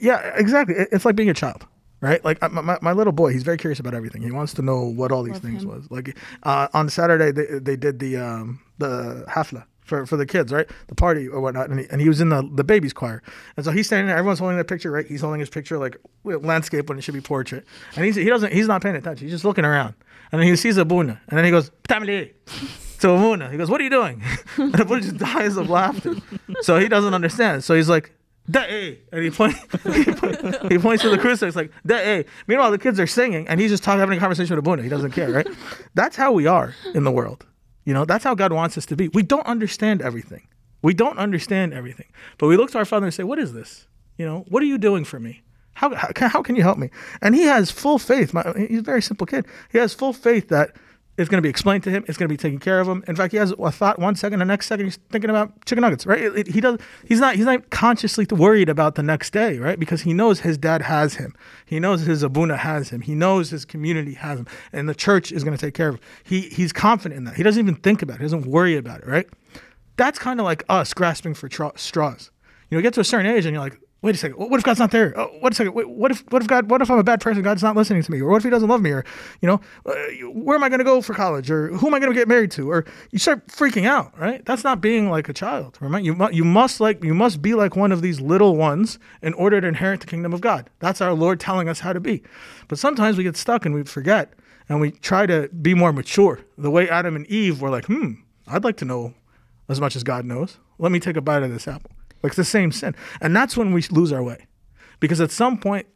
[0.00, 0.76] Yeah, exactly.
[0.92, 1.66] It's like being a child,
[2.00, 2.24] right?
[2.24, 4.22] Like uh, my, my, my little boy, he's very curious about everything.
[4.22, 5.70] He wants to know what all these Love things him.
[5.70, 5.90] was.
[5.90, 10.52] Like uh, on Saturday, they, they did the um, the hafla for, for the kids,
[10.52, 10.68] right?
[10.88, 13.22] The party or whatnot, and he, and he was in the the babies choir,
[13.56, 14.16] and so he's standing there.
[14.16, 15.06] Everyone's holding their picture, right?
[15.06, 18.52] He's holding his picture like landscape when it should be portrait, and he's he doesn't
[18.52, 19.26] he's not paying attention.
[19.26, 19.94] He's just looking around,
[20.32, 22.34] and then he sees Abuna, and then he goes, "Tamale."
[23.00, 23.50] to Amuna.
[23.50, 24.22] He goes, What are you doing?
[24.56, 26.14] and Abuna just dies of laughter.
[26.62, 27.64] So he doesn't understand.
[27.64, 28.12] So he's like,
[28.48, 28.94] Da-eh.
[29.12, 29.54] And he, point,
[29.94, 32.22] he, point, he points to the crucifix like, Da-eh.
[32.46, 34.82] Meanwhile, the kids are singing and he's just talking, having a conversation with Abuna.
[34.82, 35.46] He doesn't care, right?
[35.94, 37.44] That's how we are in the world.
[37.86, 39.08] You know, that's how God wants us to be.
[39.08, 40.46] We don't understand everything.
[40.82, 42.06] We don't understand everything.
[42.36, 43.86] But we look to our Father and say, What is this?
[44.18, 45.42] You know, what are you doing for me?
[45.74, 46.90] How, how, can- how can you help me?
[47.22, 48.34] And he has full faith.
[48.34, 49.46] My, he's a very simple kid.
[49.72, 50.76] He has full faith that
[51.18, 52.04] it's going to be explained to him.
[52.08, 53.02] It's going to be taken care of him.
[53.08, 55.82] In fact, he has a thought one second, the next second he's thinking about chicken
[55.82, 56.06] nuggets.
[56.06, 56.20] Right?
[56.22, 56.78] It- it- he does.
[57.06, 57.36] He's not.
[57.36, 59.58] He's not consciously worried about the next day.
[59.58, 59.78] Right?
[59.78, 61.34] Because he knows his dad has him.
[61.64, 63.00] He knows his abuna has him.
[63.00, 65.94] He knows his community has him, and the church is going to take care of
[65.96, 66.00] him.
[66.24, 67.34] He he's confident in that.
[67.36, 68.18] He doesn't even think about it.
[68.18, 69.06] He doesn't worry about it.
[69.06, 69.26] Right?
[69.96, 72.30] That's kind of like us grasping for tra- straws.
[72.68, 74.58] You know, you get to a certain age and you're like, wait a second, what
[74.58, 75.12] if God's not there?
[75.18, 77.20] Oh, wait a second, wait, what if what if God, what if I'm a bad
[77.20, 77.42] person?
[77.42, 79.04] God's not listening to me, or what if He doesn't love me, or
[79.40, 79.94] you know, uh,
[80.30, 82.28] where am I going to go for college, or who am I going to get
[82.28, 84.44] married to, or you start freaking out, right?
[84.44, 86.02] That's not being like a child, right?
[86.02, 89.60] You you must like you must be like one of these little ones in order
[89.60, 90.70] to inherit the kingdom of God.
[90.78, 92.22] That's our Lord telling us how to be.
[92.68, 94.34] But sometimes we get stuck and we forget,
[94.68, 96.40] and we try to be more mature.
[96.58, 98.14] The way Adam and Eve were like, hmm,
[98.46, 99.14] I'd like to know
[99.68, 100.58] as much as God knows.
[100.78, 101.90] Let me take a bite of this apple.
[102.26, 102.96] Like it's the same sin.
[103.20, 104.48] And that's when we lose our way.
[104.98, 105.86] Because at some point,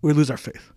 [0.00, 0.72] we lose our faith.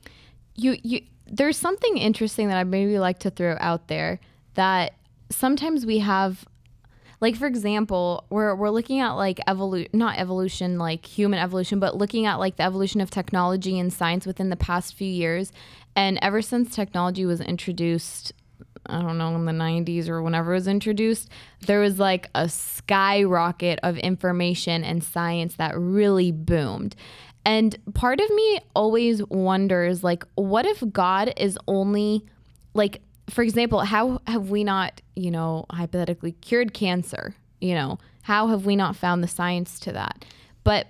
[0.56, 4.20] you you there's something interesting that I maybe like to throw out there
[4.56, 4.92] that
[5.30, 6.44] sometimes we have
[7.22, 11.96] like for example, we're we're looking at like evolu- not evolution like human evolution, but
[11.96, 15.54] looking at like the evolution of technology and science within the past few years.
[15.96, 18.34] And ever since technology was introduced
[18.86, 21.30] I don't know, in the 90s or whenever it was introduced,
[21.68, 26.96] there was like a skyrocket of information and science that really boomed.
[27.46, 32.26] And part of me always wonders like, what if God is only
[32.74, 37.36] like, for example, how have we not, you know, hypothetically cured cancer?
[37.60, 40.26] You know, how have we not found the science to that?
[40.64, 40.88] But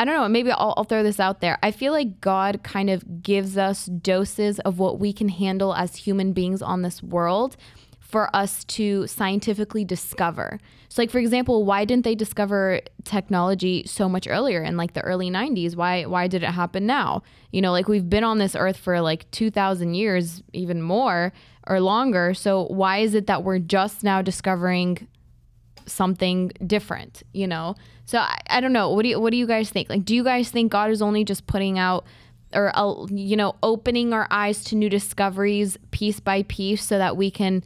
[0.00, 0.26] I don't know.
[0.30, 1.58] Maybe I'll, I'll throw this out there.
[1.62, 5.94] I feel like God kind of gives us doses of what we can handle as
[5.94, 7.58] human beings on this world
[7.98, 10.58] for us to scientifically discover.
[10.88, 15.02] So, like for example, why didn't they discover technology so much earlier in like the
[15.02, 15.76] early '90s?
[15.76, 17.22] Why why did it happen now?
[17.52, 21.34] You know, like we've been on this earth for like 2,000 years, even more
[21.66, 22.32] or longer.
[22.32, 25.06] So why is it that we're just now discovering
[25.90, 27.74] something different you know?
[28.06, 28.90] So I, I don't know.
[28.90, 29.88] What do you what do you guys think?
[29.88, 32.04] Like do you guys think god is only just putting out
[32.52, 37.16] or uh, you know opening our eyes to new discoveries piece by piece so that
[37.16, 37.62] we can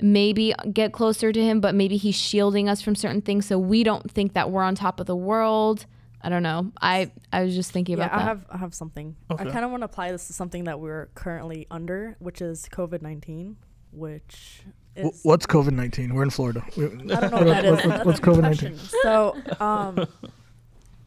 [0.00, 3.82] maybe get closer to him but maybe he's shielding us from certain things so we
[3.82, 5.86] don't think that we're on top of the world?
[6.22, 6.70] I don't know.
[6.80, 8.24] I i was just thinking Yeah, about I that.
[8.28, 9.16] have I have something.
[9.30, 9.48] Okay.
[9.48, 12.66] I kind of want to apply this to something that we're currently under, which is
[12.70, 13.56] COVID nineteen,
[13.90, 14.74] which W-
[15.06, 16.14] is What's COVID 19?
[16.14, 16.62] We're in Florida.
[16.76, 17.84] I don't know what that is.
[17.86, 18.78] What's- what's COVID-19?
[19.02, 20.06] So, um,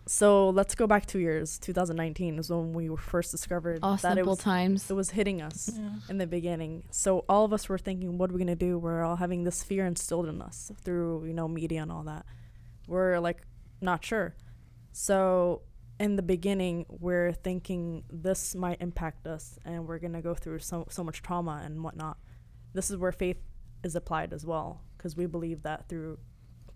[0.06, 1.58] so let's go back two years.
[1.60, 5.42] 2019 is when we were first discovered all that it was times it was hitting
[5.42, 5.72] us
[6.10, 6.84] in the beginning.
[6.92, 8.78] So all of us were thinking, what are we gonna do?
[8.78, 12.26] We're all having this fear instilled in us through you know media and all that.
[12.88, 13.44] We're like
[13.80, 14.36] not sure.
[14.92, 15.62] So
[16.00, 20.86] in the beginning, we're thinking this might impact us, and we're gonna go through so
[20.90, 22.18] so much trauma and whatnot.
[22.74, 23.38] This is where faith
[23.84, 26.18] is applied as well, because we believe that through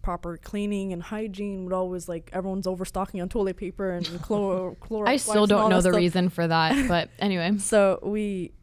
[0.01, 5.05] proper cleaning and hygiene would always like everyone's overstocking on toilet paper and chlor chlor.
[5.05, 8.53] i still don't know the reason for that but anyway So we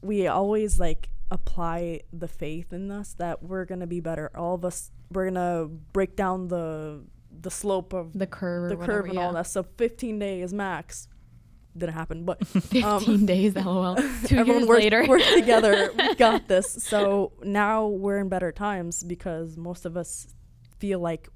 [0.00, 4.30] we always like apply the faith in us that we're gonna be better.
[4.36, 7.02] All of us we're gonna break down the
[7.40, 9.26] the slope of the curve the whatever, curve and yeah.
[9.26, 9.46] all that.
[9.46, 11.08] So 15 days max
[11.76, 13.96] didn't happen, but 15 days lol
[14.26, 15.90] two everyone years worked, later worked together.
[15.96, 16.66] We got this.
[16.72, 20.34] So now we're in better times because most of us
[20.78, 21.28] feel like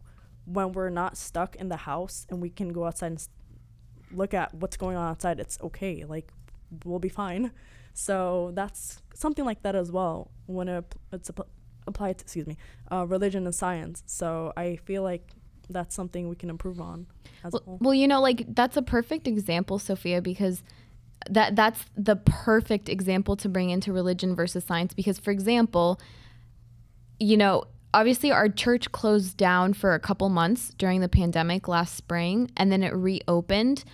[0.45, 3.29] when we're not stuck in the house and we can go outside and
[4.13, 6.05] look at what's going on outside, it's okay.
[6.05, 6.33] Like
[6.85, 7.51] we'll be fine.
[7.93, 11.49] So that's something like that as well when it, it's app-
[11.87, 12.57] applied to excuse me
[12.93, 14.05] uh, religion and science.
[14.07, 15.33] So I feel like
[15.71, 17.07] that's something we can improve on
[17.45, 17.79] as a Well, whole.
[17.81, 20.63] well, you know, like that's a perfect example, Sophia, because
[21.29, 24.95] that that's the perfect example to bring into religion versus science.
[24.95, 26.01] Because, for example,
[27.19, 31.95] you know, obviously our church closed down for a couple months during the pandemic last
[31.97, 33.85] spring, and then it reopened.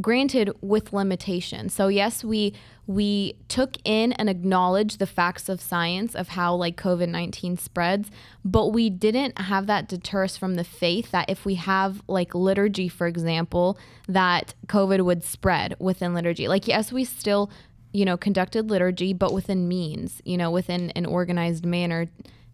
[0.00, 1.72] Granted, with limitations.
[1.72, 2.52] So yes, we
[2.86, 8.10] we took in and acknowledged the facts of science of how like COVID nineteen spreads,
[8.44, 12.34] but we didn't have that deter us from the faith that if we have like
[12.34, 13.78] liturgy, for example,
[14.08, 16.48] that COVID would spread within liturgy.
[16.48, 17.48] Like yes, we still
[17.92, 22.08] you know conducted liturgy, but within means, you know, within an organized manner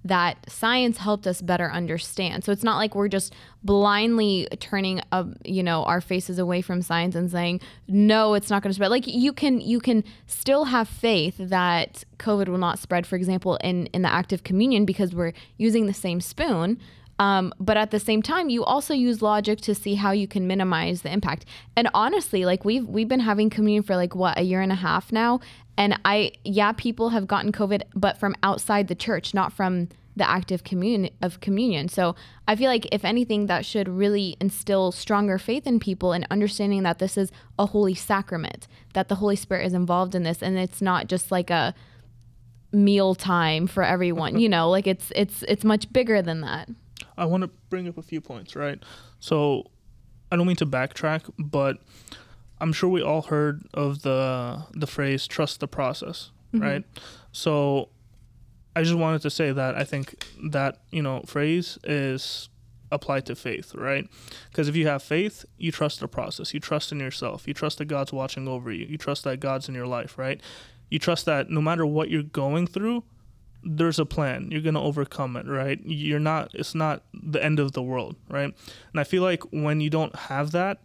[0.05, 2.45] that science helped us better understand.
[2.45, 6.81] So it's not like we're just blindly turning up, you know, our faces away from
[6.81, 8.91] science and saying, no, it's not going to spread.
[8.91, 13.57] Like you can you can still have faith that COVID will not spread, for example,
[13.57, 16.79] in, in the active communion because we're using the same spoon.
[17.19, 20.47] Um, but at the same time, you also use logic to see how you can
[20.47, 21.45] minimize the impact.
[21.77, 24.77] And honestly, like we've we've been having communion for like what a year and a
[24.77, 25.41] half now,
[25.81, 30.29] and I yeah, people have gotten COVID, but from outside the church, not from the
[30.29, 31.89] active communion of communion.
[31.89, 32.15] So
[32.47, 36.83] I feel like if anything, that should really instill stronger faith in people and understanding
[36.83, 40.59] that this is a holy sacrament, that the Holy Spirit is involved in this, and
[40.59, 41.75] it's not just like a
[42.73, 44.39] meal time for everyone.
[44.39, 46.69] you know, like it's it's it's much bigger than that.
[47.17, 48.79] I want to bring up a few points, right?
[49.19, 49.71] So,
[50.31, 51.79] I don't mean to backtrack, but
[52.61, 56.65] I'm sure we all heard of the the phrase "trust the process," mm-hmm.
[56.65, 56.85] right?
[57.33, 57.89] So,
[58.77, 62.49] I just wanted to say that I think that you know phrase is
[62.93, 64.09] applied to faith, right?
[64.51, 67.79] Because if you have faith, you trust the process, you trust in yourself, you trust
[67.79, 70.41] that God's watching over you, you trust that God's in your life, right?
[70.91, 73.05] You trust that no matter what you're going through,
[73.63, 74.51] there's a plan.
[74.51, 75.79] You're gonna overcome it, right?
[75.85, 76.51] You're not.
[76.55, 78.53] It's not the end of the world, right?
[78.93, 80.79] And I feel like when you don't have that,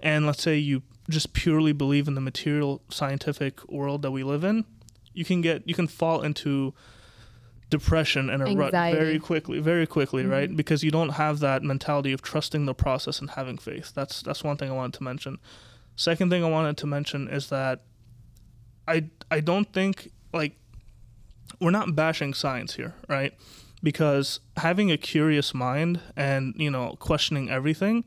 [0.00, 4.44] and let's say you just purely believe in the material scientific world that we live
[4.44, 4.64] in,
[5.12, 6.72] you can get you can fall into
[7.68, 8.98] depression and a rut Anxiety.
[8.98, 10.32] very quickly, very quickly, Mm-hmm.
[10.32, 10.56] right?
[10.56, 13.92] Because you don't have that mentality of trusting the process and having faith.
[13.94, 15.38] That's that's one thing I wanted to mention.
[15.96, 17.82] Second thing I wanted to mention is that
[18.88, 20.56] I I don't think like
[21.60, 23.32] we're not bashing science here, right?
[23.82, 28.04] Because having a curious mind and you know questioning everything,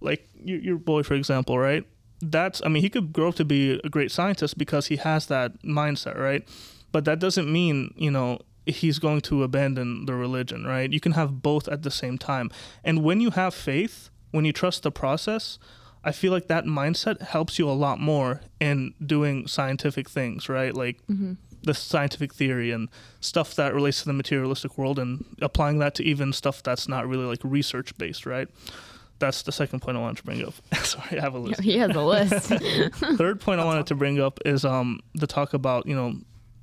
[0.00, 1.84] like your, your boy for example, right?
[2.20, 5.26] That's I mean he could grow up to be a great scientist because he has
[5.26, 6.46] that mindset, right?
[6.92, 10.92] But that doesn't mean you know he's going to abandon the religion, right?
[10.92, 12.50] You can have both at the same time,
[12.82, 15.58] and when you have faith, when you trust the process,
[16.06, 20.72] I feel like that mindset helps you a lot more in doing scientific things, right?
[20.72, 21.32] Like mm-hmm.
[21.64, 22.88] the scientific theory and
[23.20, 27.08] stuff that relates to the materialistic world and applying that to even stuff that's not
[27.08, 28.46] really like research based, right?
[29.18, 30.54] That's the second point I wanted to bring up.
[30.84, 31.60] Sorry, I have a list.
[31.60, 32.48] He has a list.
[33.16, 36.14] Third point I wanted to bring up is um the talk about, you know,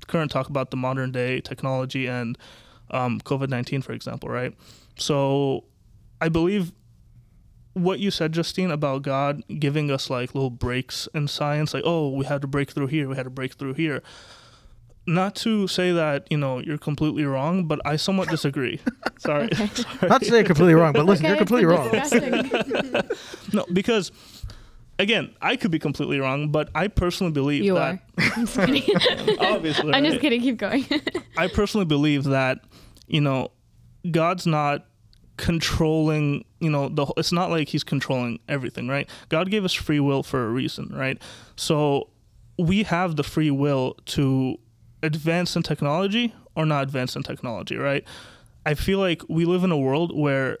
[0.06, 2.38] current talk about the modern day technology and
[2.90, 4.54] um, COVID 19, for example, right?
[4.96, 5.64] So
[6.20, 6.72] I believe
[7.72, 12.10] what you said, Justine, about God giving us like little breaks in science, like, oh,
[12.10, 14.02] we had to break through here, we had to break through here.
[15.06, 18.80] Not to say that, you know, you're completely wrong, but I somewhat disagree.
[19.18, 19.48] Sorry.
[20.02, 21.90] Not to say you're completely wrong, but listen, you're completely wrong.
[23.52, 24.10] No, because
[24.98, 28.00] again, I could be completely wrong, but I personally believe You that are.
[28.36, 29.38] I'm just kidding.
[29.40, 30.40] obviously I'm just kidding.
[30.40, 30.86] Keep going.
[31.36, 32.60] I personally believe that,
[33.06, 33.50] you know,
[34.10, 34.86] God's not
[35.36, 39.08] controlling, you know, the whole- it's not like he's controlling everything, right?
[39.28, 41.20] God gave us free will for a reason, right?
[41.56, 42.08] So
[42.58, 44.58] we have the free will to
[45.04, 48.04] advance in technology or not advanced in technology, right?
[48.66, 50.58] I feel like we live in a world where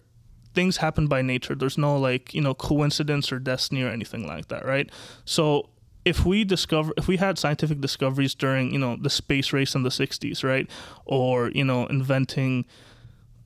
[0.54, 1.54] things happen by nature.
[1.54, 4.90] There's no like, you know, coincidence or destiny or anything like that, right?
[5.24, 5.70] So
[6.04, 9.82] if we discover if we had scientific discoveries during, you know, the space race in
[9.82, 10.68] the 60s, right?
[11.06, 12.66] Or, you know, inventing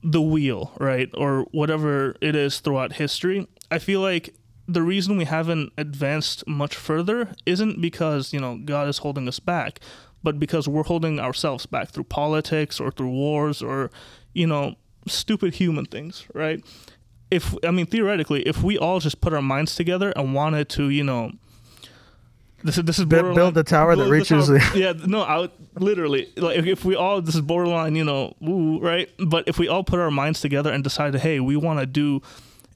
[0.03, 1.09] the wheel, right?
[1.15, 4.35] Or whatever it is throughout history, I feel like
[4.67, 9.39] the reason we haven't advanced much further isn't because, you know, God is holding us
[9.39, 9.79] back,
[10.23, 13.89] but because we're holding ourselves back through politics or through wars or,
[14.33, 14.75] you know,
[15.07, 16.63] stupid human things, right?
[17.31, 20.89] If I mean theoretically, if we all just put our minds together and wanted to,
[20.89, 21.31] you know,
[22.63, 24.93] this is this is Bu- borderline- build the tower that build reaches tower- the- yeah,
[25.05, 29.09] no, I would literally like if, we all this is borderline, you know, woo, right?
[29.17, 32.21] But if we all put our minds together and decided, hey, we want to do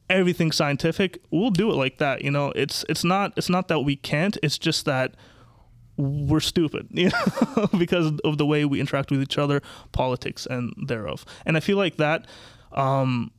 [0.10, 2.22] everything scientific, we'll do it like that.
[2.24, 4.38] You know, it's it's not it's not that we can't.
[4.44, 5.16] It's just that
[5.98, 10.74] we're stupid, you know, because of the way we interact with each other, politics and
[10.88, 11.26] thereof.
[11.46, 12.28] And I feel like that
[12.72, 13.32] um,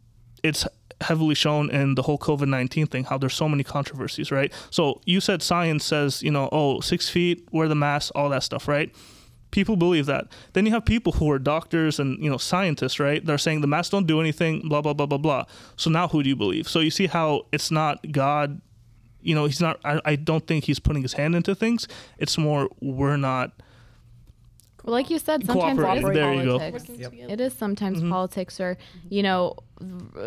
[0.43, 0.67] it's
[1.01, 4.53] heavily shown in the whole COVID 19 thing, how there's so many controversies, right?
[4.71, 8.43] So you said science says, you know, oh, six feet, wear the mask, all that
[8.43, 8.95] stuff, right?
[9.51, 10.27] People believe that.
[10.53, 13.25] Then you have people who are doctors and you know scientists, right?
[13.25, 15.45] They're saying the masks don't do anything, blah blah blah blah blah.
[15.77, 16.69] So now who do you believe?
[16.69, 18.61] So you see how it's not God
[19.25, 19.81] you know, he's not.
[19.85, 21.89] I, I don't think he's putting his hand into things.
[22.19, 23.53] It's more we're not.
[24.85, 26.13] Well, like you said, sometimes it is Cooperating.
[26.13, 26.59] There you go.
[26.59, 26.91] politics.
[26.99, 27.13] Yep.
[27.31, 28.11] It is sometimes Mhm.
[28.11, 28.77] politics, or
[29.09, 29.57] you know,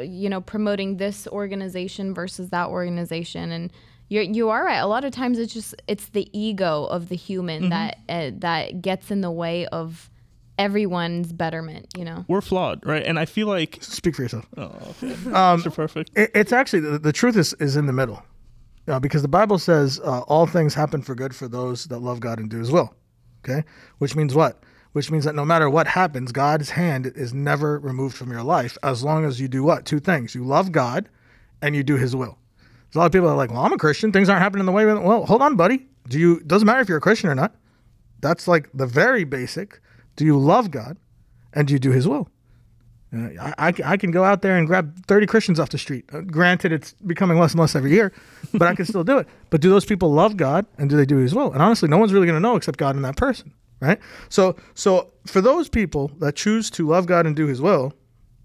[0.02, 3.72] you know, promoting this organization versus that organization, and
[4.10, 4.80] you you are right.
[4.80, 7.70] A lot of times, it's just it's the ego of the human Mhm.
[7.70, 10.10] that uh, that gets in the way of
[10.58, 11.86] everyone's betterment.
[11.96, 12.26] You know.
[12.28, 13.04] We're flawed, right?
[13.06, 13.78] And I feel like.
[13.82, 14.48] Speak for yourself.
[14.58, 14.72] Oh,
[15.04, 15.14] okay.
[15.34, 16.10] Um, Perfect.
[16.16, 18.24] it, it's actually the, the truth is, is in the middle
[18.88, 22.20] uh, because the bible says uh, all things happen for good for those that love
[22.20, 22.94] god and do his will.
[23.44, 23.64] Okay?
[23.98, 24.64] Which means what?
[24.94, 28.78] Which means that no matter what happens god's hand is never removed from your life
[28.84, 29.86] as long as you do what?
[29.86, 30.36] Two things.
[30.36, 31.10] You love god
[31.62, 32.38] and you do his will.
[32.58, 34.12] There's a lot of people are like well i'm a christian.
[34.12, 35.88] Things aren't happening the way well hold on buddy.
[36.08, 37.56] Do you doesn't matter if you're a christian or not.
[38.22, 39.82] That's like the very basic.
[40.16, 40.98] Do you love god
[41.54, 42.30] and do you do his will
[43.14, 46.06] uh, I, I, I can go out there and grab 30 Christians off the street.
[46.12, 48.12] Uh, granted, it's becoming less and less every year,
[48.54, 49.28] but I can still do it.
[49.50, 51.52] But do those people love God and do they do His will?
[51.54, 54.00] And honestly, no one's really going to know except God and that person, right?
[54.30, 57.94] So, so for those people that choose to love God and do His will,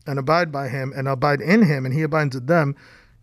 [0.06, 2.74] and abide by Him and abide in Him, and He abides in them,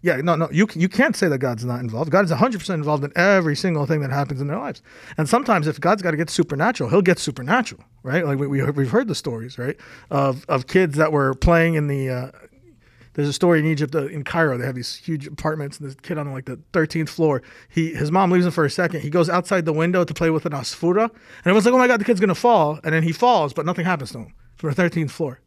[0.01, 2.09] yeah, no, no, you you can't say that God's not involved.
[2.09, 4.81] God is 100% involved in every single thing that happens in their lives.
[5.17, 8.25] And sometimes, if God's got to get supernatural, He'll get supernatural, right?
[8.25, 9.75] Like we, we we've heard the stories, right,
[10.09, 12.09] of of kids that were playing in the.
[12.09, 12.31] Uh,
[13.13, 14.57] there's a story in Egypt, uh, in Cairo.
[14.57, 17.41] They have these huge apartments, and this kid on like the 13th floor.
[17.67, 19.01] He his mom leaves him for a second.
[19.01, 21.11] He goes outside the window to play with an asfura, and
[21.45, 23.83] everyone's like, "Oh my god, the kid's gonna fall!" And then he falls, but nothing
[23.83, 25.41] happens to him from the 13th floor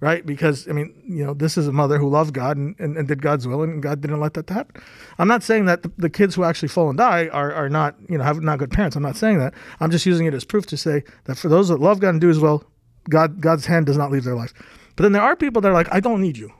[0.00, 0.24] right?
[0.26, 3.08] Because I mean, you know, this is a mother who loved God and, and, and
[3.08, 4.82] did God's will, and God didn't let that happen.
[5.18, 7.96] I'm not saying that the, the kids who actually fall and die are, are not,
[8.08, 8.96] you know, have not good parents.
[8.96, 9.54] I'm not saying that.
[9.80, 12.20] I'm just using it as proof to say that for those that love God and
[12.20, 12.64] do His will,
[13.08, 14.52] God God's hand does not leave their life.
[14.96, 16.52] But then there are people that are like, I don't need you.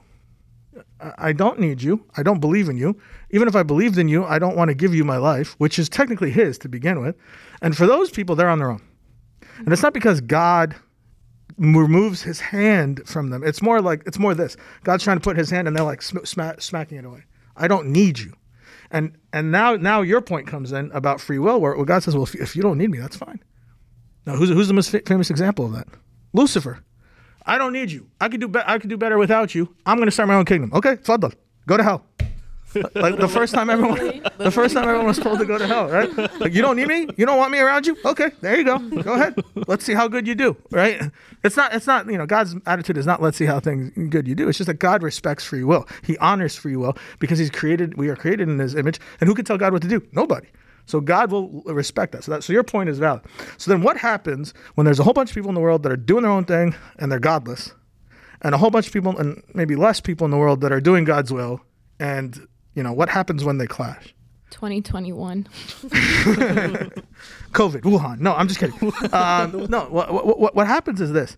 [0.99, 2.03] I- I don't need you.
[2.15, 2.99] I don't believe in you.
[3.29, 5.77] Even if I believed in you, I don't want to give you my life, which
[5.77, 7.15] is technically His to begin with.
[7.61, 8.81] And for those people, they're on their own.
[9.59, 10.75] And it's not because God
[11.57, 13.43] removes his hand from them.
[13.43, 14.57] It's more like it's more this.
[14.83, 17.23] God's trying to put his hand and they're like sm- sma- smacking it away.
[17.55, 18.33] I don't need you.
[18.91, 22.23] And and now now your point comes in about free will where, God says, well,
[22.23, 23.39] if, if you don't need me, that's fine.
[24.25, 25.87] Now who's who's the most fa- famous example of that?
[26.33, 26.83] Lucifer.
[27.45, 28.09] I don't need you.
[28.19, 29.73] I could do be- I could do better without you.
[29.85, 30.71] I'm going to start my own kingdom.
[30.73, 31.33] Okay, Faddal.
[31.65, 32.05] Go to hell.
[32.75, 35.87] Like the first time everyone the first time everyone was told to go to hell,
[35.89, 36.09] right?
[36.39, 37.07] Like you don't need me?
[37.15, 37.97] You don't want me around you?
[38.03, 38.77] Okay, there you go.
[38.77, 39.35] Go ahead.
[39.67, 41.11] Let's see how good you do, right?
[41.43, 44.27] It's not it's not, you know, God's attitude is not let's see how things good
[44.27, 44.49] you do.
[44.49, 45.87] It's just that God respects free will.
[46.03, 48.99] He honors free will because he's created we are created in his image.
[49.19, 50.05] And who can tell God what to do?
[50.11, 50.47] Nobody.
[50.85, 52.23] So God will respect that.
[52.23, 53.21] So that so your point is valid.
[53.57, 55.91] So then what happens when there's a whole bunch of people in the world that
[55.91, 57.73] are doing their own thing and they're godless?
[58.41, 60.79] And a whole bunch of people and maybe less people in the world that are
[60.79, 61.61] doing God's will
[61.99, 62.47] and
[62.77, 64.13] you know, what happens when they clash?
[64.51, 65.43] 2021.
[67.51, 68.19] COVID, Wuhan.
[68.19, 68.93] No, I'm just kidding.
[69.11, 71.35] Um, no, what, what, what happens is this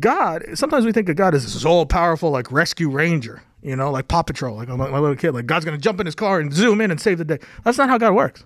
[0.00, 3.92] God, sometimes we think of God as this all powerful, like rescue ranger, you know,
[3.92, 5.32] like Paw Patrol, like my, my little kid.
[5.32, 7.38] Like God's going to jump in his car and zoom in and save the day.
[7.64, 8.44] That's not how God works.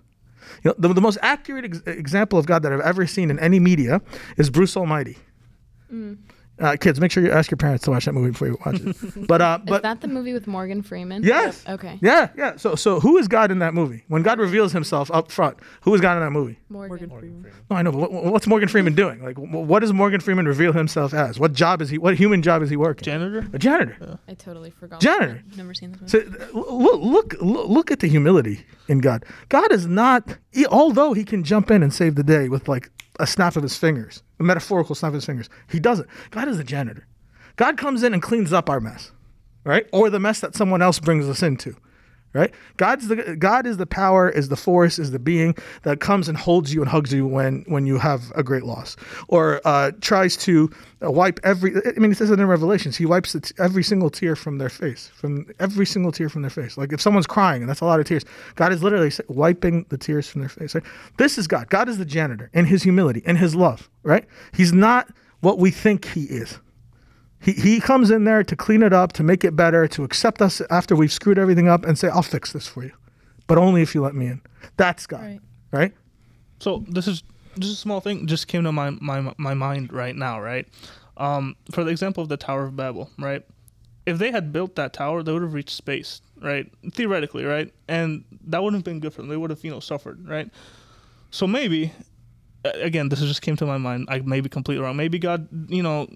[0.63, 3.39] You know, the, the most accurate ex- example of God that I've ever seen in
[3.39, 4.03] any media
[4.37, 5.17] is Bruce Almighty.
[6.63, 8.81] Uh, kids, make sure you ask your parents to watch that movie before you watch
[8.81, 9.27] it.
[9.27, 11.23] But uh, Is that the movie with Morgan Freeman?
[11.25, 11.99] yes, Okay.
[12.01, 12.57] yeah, yeah.
[12.57, 14.05] So so who is God in that movie?
[14.09, 16.59] When God reveals Himself up front, who is God in that movie?
[16.69, 17.09] Morgan.
[17.09, 17.53] Morgan Freeman.
[17.69, 19.23] No, I know, but what, what's Morgan Freeman doing?
[19.23, 21.39] Like, what does Morgan Freeman reveal himself as?
[21.39, 21.99] What job is he?
[21.99, 23.05] What human job is he working?
[23.05, 23.47] Janitor?
[23.53, 24.19] A janitor.
[24.29, 25.01] I totally forgot.
[25.01, 25.43] Janitor.
[25.51, 26.31] I've never seen this movie.
[26.31, 29.25] So uh, look, look, look, look at the humility in God.
[29.49, 32.89] God is not, he, although he can jump in and save the day with like
[33.21, 35.49] a snap of his fingers, a metaphorical snap of his fingers.
[35.71, 36.09] He doesn't.
[36.31, 37.07] God is a janitor.
[37.57, 39.13] God comes in and cleans up our mess,
[39.65, 39.87] right?
[39.93, 41.77] Or the mess that someone else brings us into.
[42.35, 42.53] Right?
[42.79, 46.39] God's the God is the power, is the force, is the being that comes and
[46.39, 48.97] holds you and hugs you when when you have a great loss,
[49.29, 50.71] or uh, tries to
[51.05, 51.75] uh, wipe every.
[51.77, 52.97] I mean, it says it in Revelations.
[52.97, 56.51] He wipes t- every single tear from their face, from every single tear from their
[56.51, 56.79] face.
[56.79, 58.25] Like if someone's crying, and that's a lot of tears,
[58.55, 60.75] God is literally wiping the tears from their face.
[60.75, 60.85] Right?
[61.19, 61.69] This is God.
[61.69, 63.91] God is the janitor in His humility, in His love.
[64.05, 64.25] Right?
[64.55, 65.09] He's not
[65.41, 66.59] what we think He is.
[67.43, 70.41] He, he comes in there to clean it up, to make it better, to accept
[70.41, 72.93] us after we've screwed everything up and say, I'll fix this for you.
[73.49, 74.41] But only if you let me in.
[74.77, 75.23] That's God.
[75.23, 75.41] Right.
[75.73, 75.93] Right?
[76.61, 77.25] So this is
[77.59, 80.67] just a small thing just came to my my my mind right now, right?
[81.17, 83.43] Um, for the example of the Tower of Babel, right?
[84.07, 86.71] If they had built that tower, they would have reached space, right?
[86.93, 87.73] Theoretically, right?
[87.89, 89.29] And that wouldn't have been good for them.
[89.29, 90.51] They would have, you know, suffered, right?
[91.31, 91.93] So maybe,
[92.65, 94.09] again, this just came to my mind.
[94.11, 94.97] I may be completely wrong.
[94.97, 96.09] Maybe God, you know,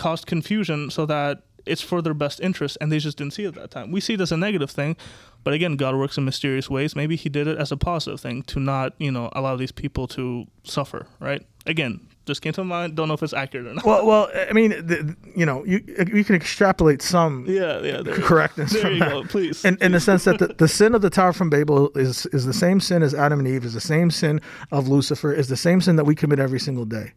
[0.00, 3.48] caused confusion so that it's for their best interest, and they just didn't see it
[3.48, 3.92] at that time.
[3.92, 4.96] We see it as a negative thing,
[5.44, 6.96] but again, God works in mysterious ways.
[6.96, 10.08] Maybe He did it as a positive thing to not, you know, allow these people
[10.08, 11.46] to suffer, right?
[11.66, 12.96] Again, just came to mind.
[12.96, 13.84] Don't know if it's accurate or not.
[13.84, 15.82] Well, well, I mean, the, you know, you
[16.12, 18.02] you can extrapolate some yeah, yeah.
[18.02, 19.10] There, correctness there from you that.
[19.10, 19.24] go.
[19.24, 19.64] Please.
[19.64, 22.46] in, in the sense that the, the sin of the Tower from Babel is is
[22.46, 24.40] the same sin as Adam and Eve, is the same sin
[24.70, 27.12] of Lucifer, is the same sin that we commit every single day.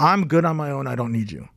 [0.00, 0.86] I'm good on my own.
[0.86, 1.48] I don't need you,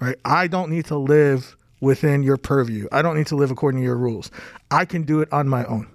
[0.00, 0.16] right?
[0.24, 2.88] I don't need to live within your purview.
[2.92, 4.30] I don't need to live according to your rules.
[4.70, 5.88] I can do it on my own.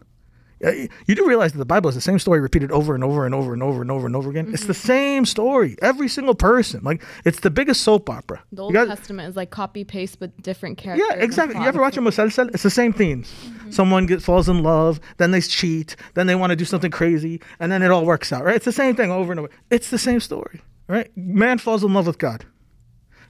[1.08, 3.34] You do realize that the Bible is the same story repeated over and over and
[3.34, 4.50] over and over and over and over again.
[4.54, 4.88] It's the mm-hmm.
[4.88, 5.76] same story.
[5.82, 8.44] Every single person, like it's the biggest soap opera.
[8.52, 11.08] The Old Testament is like copy paste, but different characters.
[11.10, 11.60] yeah, exactly.
[11.60, 12.54] You ever watch a musalsal?
[12.54, 13.32] It's the same themes.
[13.32, 13.72] Mm-hmm.
[13.72, 17.42] Someone get, falls in love, then they cheat, then they want to do something crazy,
[17.60, 18.56] and then it all works out, right?
[18.56, 19.50] It's the same thing over and over.
[19.72, 21.10] It's the same story, right?
[21.18, 22.46] Man falls in love with God.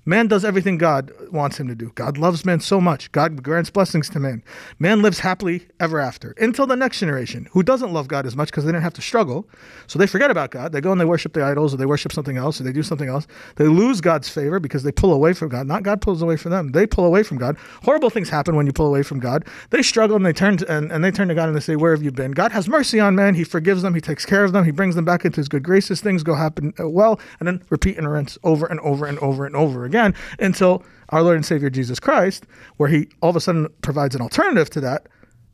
[0.03, 1.91] Man does everything God wants him to do.
[1.93, 3.11] God loves man so much.
[3.11, 4.41] God grants blessings to man.
[4.79, 8.49] Man lives happily ever after until the next generation who doesn't love God as much
[8.49, 9.47] because they didn't have to struggle.
[9.85, 10.71] So they forget about God.
[10.71, 12.81] They go and they worship the idols or they worship something else or they do
[12.81, 13.27] something else.
[13.57, 15.67] They lose God's favor because they pull away from God.
[15.67, 16.71] Not God pulls away from them.
[16.71, 17.55] They pull away from God.
[17.83, 19.45] Horrible things happen when you pull away from God.
[19.69, 21.75] They struggle and they turn to, and, and they turn to God and they say,
[21.75, 22.31] Where have you been?
[22.31, 23.35] God has mercy on man.
[23.35, 23.93] He forgives them.
[23.93, 24.65] He takes care of them.
[24.65, 26.01] He brings them back into his good graces.
[26.01, 29.45] Things go happen uh, well and then repeat and rinse over and over and over
[29.45, 29.90] and over again
[30.39, 32.45] until our Lord and Savior Jesus Christ,
[32.77, 35.07] where he all of a sudden provides an alternative to that.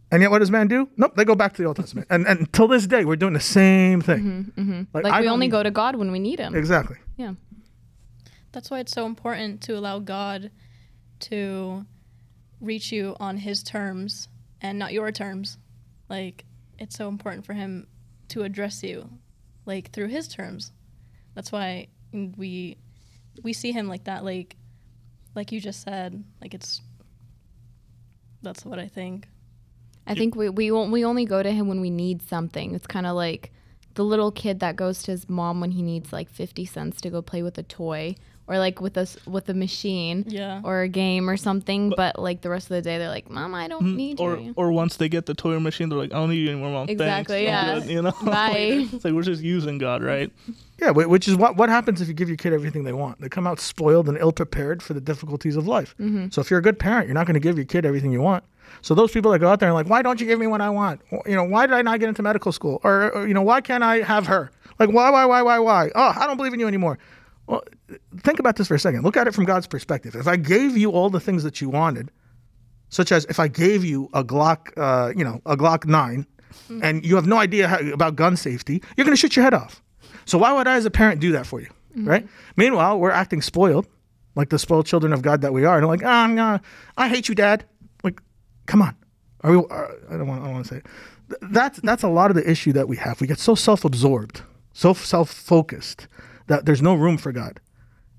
[0.09, 0.87] And yet, what does man do?
[0.95, 2.07] Nope, they go back to the Old Testament.
[2.09, 4.19] And and till this day, we're doing the same thing.
[4.55, 4.97] Mm-hmm, mm-hmm.
[4.97, 6.55] Like, I we only go to God when we need Him.
[6.55, 6.97] Exactly.
[7.17, 7.33] Yeah.
[8.51, 10.51] That's why it's so important to allow God
[11.19, 11.85] to
[12.59, 14.27] reach you on his terms
[14.61, 15.57] and not your terms.
[16.09, 16.45] Like
[16.79, 17.87] it's so important for him
[18.29, 19.09] to address you
[19.65, 20.71] like through his terms.
[21.35, 22.77] That's why we
[23.43, 24.55] we see him like that like
[25.37, 26.81] like you just said, like it's
[28.41, 29.29] that's what I think.
[30.05, 32.73] I think we we we only go to him when we need something.
[32.73, 33.51] It's kind of like
[33.93, 37.09] the little kid that goes to his mom when he needs like 50 cents to
[37.09, 38.15] go play with a toy
[38.47, 40.61] or like with us with a machine Yeah.
[40.63, 43.53] or a game or something, but, like the rest of the day they're like, "Mom,
[43.53, 46.13] I don't need Mm, or you." or once they get the toy machine, they're like,
[46.13, 46.89] I don't need you anymore, mom.
[46.89, 47.49] Exactly, Thanks.
[47.49, 47.79] Yeah.
[47.81, 48.11] good," you know.
[48.25, 48.87] Bye.
[48.91, 50.31] it's like we're just using God, right?
[50.79, 53.19] Yeah, which is what what happens if you give your kid everything they want.
[53.19, 55.95] They come out spoiled and ill prepared for the difficulties of life.
[56.29, 58.21] So if you're a good parent, you're not going to give your kid everything you
[58.21, 58.43] want.
[58.81, 60.61] So those people that go out there and like, why don't you give me what
[60.61, 61.01] I want?
[61.25, 62.79] You know, why did I not get into medical school?
[62.83, 64.51] Or, or, you know, why can't I have her?
[64.77, 65.89] Like, why, why, why, why, why?
[65.95, 66.99] Oh, I don't believe in you anymore.
[67.47, 67.63] Well,
[68.19, 69.03] think about this for a second.
[69.03, 70.15] Look at it from God's perspective.
[70.15, 72.11] If I gave you all the things that you wanted,
[72.89, 76.27] such as if I gave you a Glock, uh, you know, a Glock nine,
[76.81, 79.53] and you have no idea how, about gun safety, you're going to shoot your head
[79.53, 79.81] off.
[80.25, 82.27] So why would I, as a parent, do that for you, right?
[82.57, 83.87] Meanwhile, we're acting spoiled,
[84.35, 86.59] like the spoiled children of God that we are, and like, ah, no,
[86.97, 87.65] I hate you, Dad.
[88.03, 88.21] Like,
[88.65, 88.95] come on,
[89.41, 89.57] are we?
[89.57, 90.41] Are, I don't want.
[90.41, 90.77] I don't want to say.
[90.77, 90.85] It.
[91.41, 93.21] That's that's a lot of the issue that we have.
[93.21, 94.41] We get so self-absorbed,
[94.73, 96.07] so self-focused
[96.47, 97.59] that there's no room for God.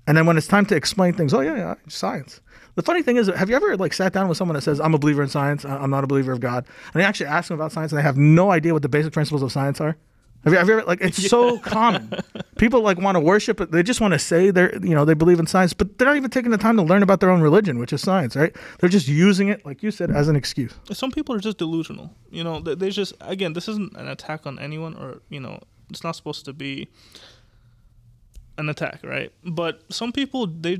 [0.07, 2.41] And then when it's time to explain things, oh yeah, yeah, science.
[2.75, 4.93] The funny thing is, have you ever like sat down with someone that says, "I'm
[4.93, 5.65] a believer in science.
[5.65, 8.03] I'm not a believer of God," and they actually ask them about science, and they
[8.03, 9.97] have no idea what the basic principles of science are?
[10.45, 11.01] Have you, have you ever like?
[11.01, 12.13] It's so common.
[12.57, 13.71] People like want to worship it.
[13.71, 16.15] They just want to say they're you know they believe in science, but they're not
[16.15, 18.55] even taking the time to learn about their own religion, which is science, right?
[18.79, 20.73] They're just using it, like you said, as an excuse.
[20.91, 22.15] Some people are just delusional.
[22.31, 25.59] You know, they, they just again, this isn't an attack on anyone, or you know,
[25.89, 26.87] it's not supposed to be
[28.59, 29.31] an attack, right?
[29.43, 30.79] But some people they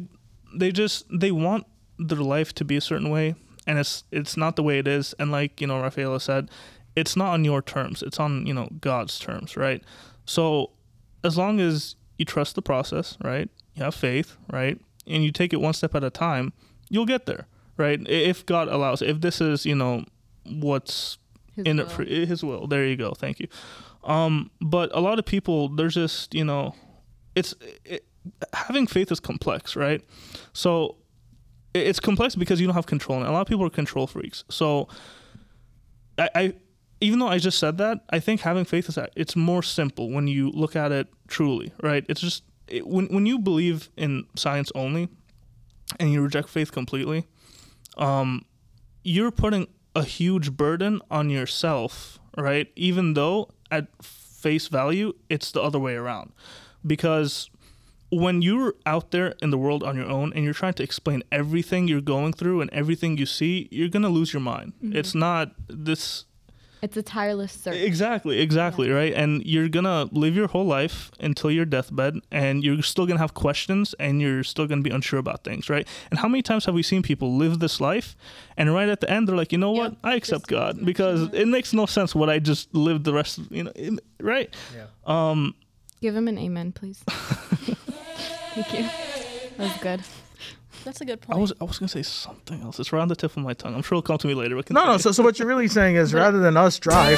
[0.56, 1.66] they just they want
[1.98, 5.14] their life to be a certain way, and it's it's not the way it is.
[5.20, 6.50] And like you know, Rafaela said,
[6.96, 8.04] it's not on your terms.
[8.04, 9.84] It's on you know God's terms, right?
[10.26, 10.72] So
[11.24, 13.50] as long as you trust the process, right?
[13.76, 14.80] You have faith, right?
[15.08, 16.54] And you take it one step at a time,
[16.90, 18.00] you'll get there, right?
[18.08, 20.06] If God allows, if this is, you know,
[20.46, 21.18] what's
[21.56, 21.86] His in will.
[21.86, 22.68] it for his will.
[22.68, 23.14] There you go.
[23.14, 23.48] Thank you.
[24.04, 26.76] Um, but a lot of people, they're just, you know,
[27.40, 28.06] it's it,
[28.54, 30.02] having faith is complex, right?
[30.54, 30.98] So
[31.74, 33.20] it's complex because you don't have control.
[33.20, 34.44] And a lot of people are control freaks.
[34.50, 34.88] So
[36.18, 36.54] I, I
[37.02, 40.10] even though I just said that, I think having faith is a- it's more simple
[40.12, 42.06] when you look at it truly, right?
[42.10, 45.08] It's just it, when when you believe in science only
[46.00, 47.26] and you reject faith completely,
[47.98, 48.46] um,
[49.04, 52.68] you're putting a huge burden on yourself, right?
[52.76, 56.32] Even though at face value it's the other way around.
[56.86, 57.50] Because
[58.12, 61.22] when you're out there in the world on your own and you're trying to explain
[61.32, 64.74] everything you're going through and everything you see, you're gonna lose your mind.
[64.82, 66.26] It's not this
[66.82, 67.76] It's a tireless search.
[67.76, 69.14] Exactly, exactly, right?
[69.14, 73.34] And you're gonna live your whole life until your deathbed, and you're still gonna have
[73.34, 75.86] questions, and you're still gonna be unsure about things, right?
[76.10, 78.16] And how many times have we seen people live this life,
[78.58, 79.92] and right at the end, they're like, you know what?
[79.92, 83.38] Yeah, I accept God because it makes no sense what I just lived the rest,
[83.40, 83.74] of, you know,
[84.22, 84.56] right?
[84.74, 84.86] Yeah.
[85.06, 85.56] Um,
[86.02, 87.04] Give him an amen, please.
[87.10, 88.84] Thank you.
[89.58, 90.02] That was good.
[90.86, 91.32] That's a good point.
[91.32, 91.42] I point.
[91.42, 92.80] was I was gonna say something else.
[92.80, 93.76] It's right on the tip of my tongue.
[93.76, 94.56] I'm sure it'll come to me later.
[94.56, 94.98] But No, no.
[94.98, 97.18] So, so what you're really saying is, rather than us drive,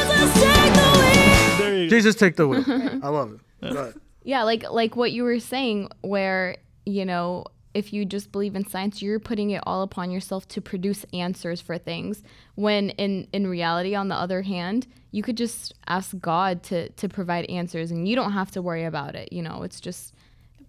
[1.59, 1.89] there you go.
[1.89, 2.63] Jesus take the wheel.
[2.67, 3.73] I love it.
[3.73, 3.93] Go ahead.
[4.23, 8.67] Yeah, like like what you were saying, where you know if you just believe in
[8.67, 12.23] science, you're putting it all upon yourself to produce answers for things.
[12.55, 17.09] When in in reality, on the other hand, you could just ask God to to
[17.09, 19.31] provide answers, and you don't have to worry about it.
[19.31, 20.13] You know, it's just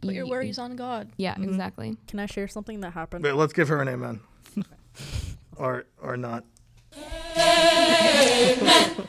[0.03, 1.11] Put your y- worries on God.
[1.17, 1.45] Yeah, mm-hmm.
[1.45, 1.97] exactly.
[2.09, 3.25] Can I share something that happened?
[3.25, 4.21] Wait, let's give her an amen.
[5.57, 6.45] or or not.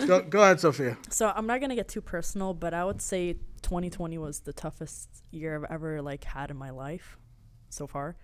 [0.08, 0.98] go, go ahead, Sophia.
[1.10, 5.10] So I'm not gonna get too personal, but I would say 2020 was the toughest
[5.32, 7.18] year I've ever like had in my life
[7.70, 8.16] so far.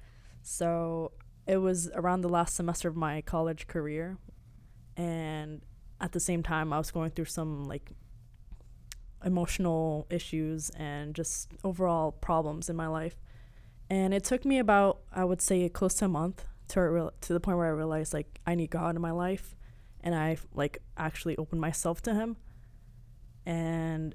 [0.42, 1.12] So
[1.48, 4.18] it was around the last semester of my college career,
[4.96, 5.62] and
[6.02, 7.92] at the same time I was going through some like
[9.24, 13.16] emotional issues and just overall problems in my life.
[13.90, 17.34] And it took me about I would say close to a month to real to
[17.34, 19.56] the point where I realized like I need God in my life,
[20.02, 22.38] and I like actually opened myself to Him
[23.50, 24.14] and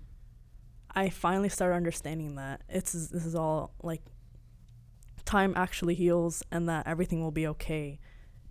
[0.94, 4.02] I finally started understanding that it's this is all like
[5.24, 7.98] time actually heals and that everything will be okay.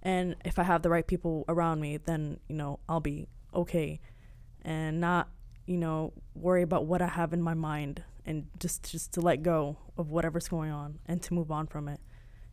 [0.04, 4.00] And if I have the right people around me, then you know I'll be okay,
[4.62, 5.30] and not
[5.66, 9.44] you know worry about what I have in my mind and just just to let
[9.44, 12.00] go of whatever's going on and to move on from it.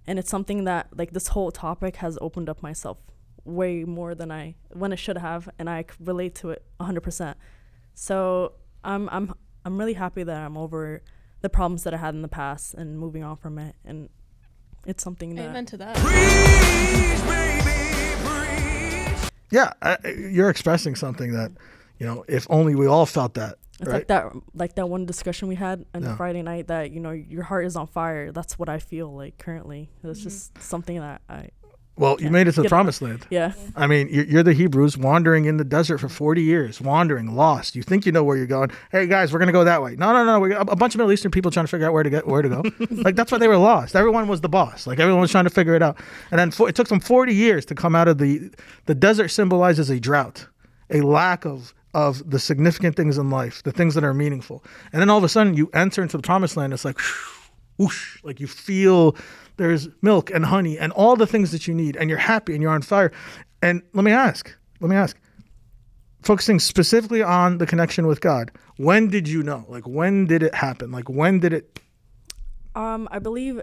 [0.06, 2.98] And it's something that like this whole topic has opened up myself
[3.44, 7.34] way more than I when it should have, and I relate to it 100%.
[7.94, 8.52] So
[8.84, 9.34] I'm I'm
[9.64, 11.02] I'm really happy that I'm over
[11.40, 14.08] the problems that I had in the past and moving on from it, and
[14.90, 15.96] it's something that Amen to that.
[19.52, 21.50] Yeah, I, you're expressing something that,
[21.98, 23.94] you know, if only we all felt that, it's right?
[23.96, 26.16] like that like that one discussion we had on Yeah.
[26.16, 28.30] Friday night that you know your heart is on fire.
[28.30, 29.90] That's what I feel like currently.
[30.04, 30.22] It's Mhm.
[30.24, 31.48] just something that I
[32.00, 33.26] well, you made it to the promised land.
[33.28, 37.36] yeah I mean, you're, you're the Hebrews wandering in the desert for 40 years, wandering,
[37.36, 37.76] lost.
[37.76, 38.70] You think you know where you're going.
[38.90, 39.96] Hey, guys, we're going to go that way.
[39.96, 40.40] No, no, no.
[40.40, 42.26] We got a bunch of Middle Eastern people trying to figure out where to get
[42.26, 42.62] where to go.
[42.90, 43.94] like, that's why they were lost.
[43.94, 44.86] Everyone was the boss.
[44.86, 45.98] Like, everyone was trying to figure it out.
[46.30, 48.50] And then for, it took them 40 years to come out of the,
[48.86, 50.46] the desert symbolizes a drought,
[50.88, 54.64] a lack of, of the significant things in life, the things that are meaningful.
[54.92, 56.72] And then all of a sudden, you enter into the promised land.
[56.72, 56.98] It's like,
[57.76, 59.16] whoosh, like you feel
[59.60, 62.62] there's milk and honey and all the things that you need, and you're happy and
[62.62, 63.12] you're on fire.
[63.62, 65.16] And let me ask, let me ask,
[66.22, 69.66] focusing specifically on the connection with God, when did you know?
[69.68, 70.90] Like, when did it happen?
[70.90, 71.78] Like, when did it?
[72.74, 73.60] Um, I believe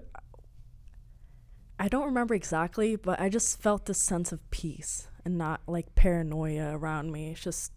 [1.79, 5.95] I don't remember exactly, but I just felt this sense of peace and not like
[5.95, 7.31] paranoia around me.
[7.31, 7.71] It's just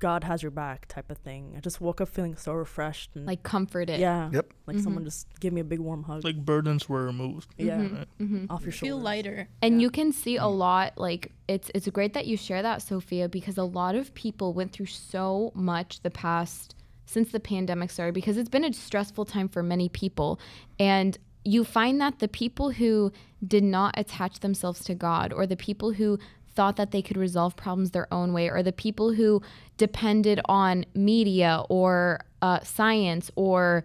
[0.00, 1.54] God has your back type of thing.
[1.56, 4.00] I just woke up feeling so refreshed and Like comforted.
[4.00, 4.52] yeah, Yep.
[4.66, 6.24] like someone just gave me a big warm hug.
[6.24, 7.54] like burdens were removed.
[7.58, 7.78] yeah,
[8.20, 8.46] Mm-hmm.
[8.50, 8.90] off your shoulder.
[8.94, 9.48] Feel lighter.
[9.62, 9.80] and Yeah.
[9.84, 13.56] you can see a lot like it's it's great that you share that sophia because
[13.58, 16.74] a lot of people went through so much the past
[17.06, 20.38] since the pandemic started because it's been a stressful time for many people
[20.78, 23.10] and you find that the people who
[23.46, 26.18] did not attach themselves to god or the people who
[26.54, 29.40] thought that they could resolve problems their own way or the people who
[29.76, 33.84] depended on media or uh, science or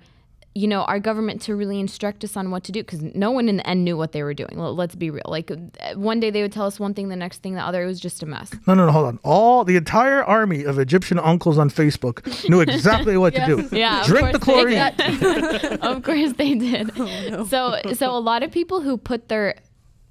[0.58, 3.50] you know, our government to really instruct us on what to do because no one
[3.50, 4.54] in the end knew what they were doing.
[4.58, 5.26] L- Let's be real.
[5.28, 5.58] Like uh,
[5.96, 7.84] one day they would tell us one thing, the next thing the other.
[7.84, 8.54] It was just a mess.
[8.66, 9.20] No, no, no, hold on.
[9.22, 13.48] All the entire army of Egyptian uncles on Facebook knew exactly what Yeah.
[13.48, 13.78] to do.
[13.78, 14.78] Yeah, Drink the chlorine.
[15.82, 16.90] of course they did.
[17.50, 19.56] So, so a lot of people who put their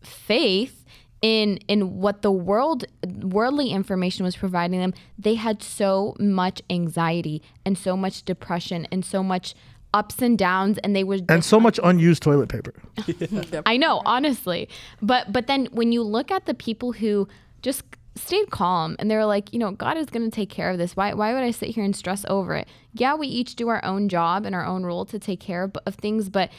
[0.02, 0.84] faith
[1.25, 2.85] in in what the world
[3.22, 9.07] worldly information was providing them, they had so much anxiety and so much depression and
[9.07, 9.55] so much
[9.95, 12.75] ups and downs, and they would And so much unused toilet paper.
[13.66, 14.68] I know, honestly.
[15.01, 17.27] But but then when you look at the people who
[17.62, 17.85] just
[18.16, 20.77] stayed calm and they were like, you know, God is going to take care of
[20.77, 20.95] this.
[20.95, 22.68] Why why would I sit here and stress over it?
[22.93, 25.75] Yeah, we each do our own job and our own role to take care of,
[25.87, 26.51] of things, but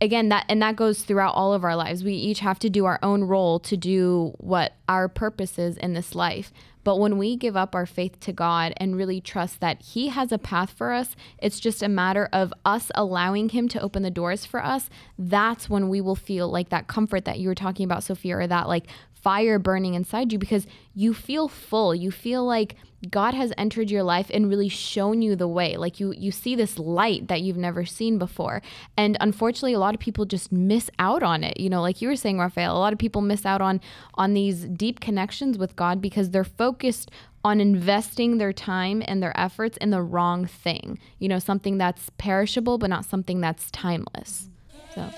[0.00, 2.02] again, that and that goes throughout all of our lives.
[2.02, 5.92] We each have to do our own role to do what our purpose is in
[5.94, 6.52] this life.
[6.82, 10.32] But when we give up our faith to God and really trust that He has
[10.32, 14.10] a path for us, it's just a matter of us allowing Him to open the
[14.10, 14.88] doors for us.
[15.18, 18.46] That's when we will feel like that comfort that you were talking about, Sophia, or
[18.46, 21.94] that like fire burning inside you because you feel full.
[21.94, 22.76] You feel like
[23.08, 25.76] God has entered your life and really shown you the way.
[25.76, 28.60] Like you you see this light that you've never seen before.
[28.96, 31.58] And unfortunately, a lot of people just miss out on it.
[31.58, 33.80] You know, like you were saying, Raphael, a lot of people miss out on
[34.14, 37.10] on these deep connections with God because they're focused
[37.42, 40.98] on investing their time and their efforts in the wrong thing.
[41.18, 44.50] You know, something that's perishable but not something that's timeless.
[44.94, 45.10] So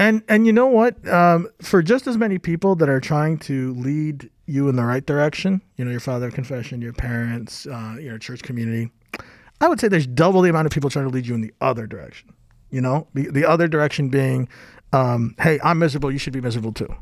[0.00, 1.06] And and you know what?
[1.06, 5.04] Um, for just as many people that are trying to lead you in the right
[5.04, 8.90] direction, you know, your father of confession, your parents, uh, your church community,
[9.60, 11.52] I would say there's double the amount of people trying to lead you in the
[11.60, 12.32] other direction.
[12.70, 14.48] You know, the, the other direction being,
[14.92, 16.94] um, hey, I'm miserable, you should be miserable too.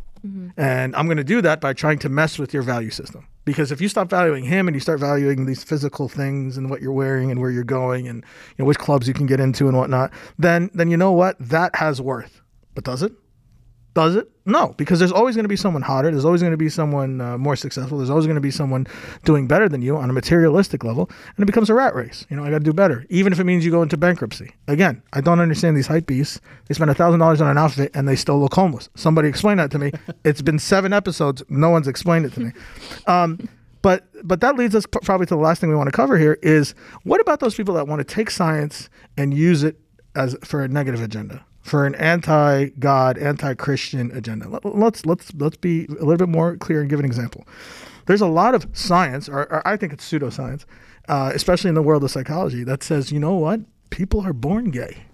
[0.57, 3.27] And I'm going to do that by trying to mess with your value system.
[3.45, 6.83] Because if you stop valuing him and you start valuing these physical things and what
[6.83, 8.25] you're wearing and where you're going and
[8.57, 11.37] you know which clubs you can get into and whatnot, then then you know what
[11.39, 12.43] that has worth.
[12.75, 13.13] But does it?
[13.95, 14.31] Does it?
[14.45, 16.11] No, because there's always going to be someone hotter.
[16.11, 17.99] There's always going to be someone uh, more successful.
[17.99, 18.87] There's always going to be someone
[19.25, 22.25] doing better than you on a materialistic level, and it becomes a rat race.
[22.31, 24.55] You know, I got to do better, even if it means you go into bankruptcy.
[24.69, 26.41] Again, I don't understand these hype beasts.
[26.67, 28.89] They spend a thousand dollars on an outfit and they still look homeless.
[28.95, 29.91] Somebody explain that to me.
[30.25, 31.43] it's been seven episodes.
[31.49, 32.53] No one's explained it to me.
[33.07, 33.49] Um,
[33.83, 36.19] but but that leads us p- probably to the last thing we want to cover
[36.19, 36.75] here is
[37.05, 39.79] what about those people that want to take science and use it
[40.15, 45.87] as for a negative agenda for an anti-god anti-christian agenda Let- let's let's let's be
[45.87, 47.47] a little bit more clear and give an example
[48.07, 50.65] there's a lot of science or, or i think it's pseudoscience
[51.09, 53.61] uh, especially in the world of psychology that says you know what
[53.91, 55.05] people are born gay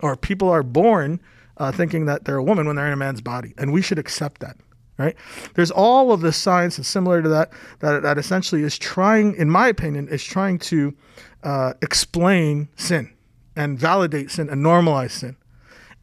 [0.00, 1.20] or people are born
[1.56, 3.98] uh, thinking that they're a woman when they're in a man's body, and we should
[3.98, 4.56] accept that.
[4.96, 5.16] Right?
[5.54, 7.50] There's all of this science that's similar to that,
[7.80, 10.94] that that essentially is trying, in my opinion, is trying to
[11.42, 13.12] uh, explain sin
[13.56, 15.36] and validate sin and normalize sin.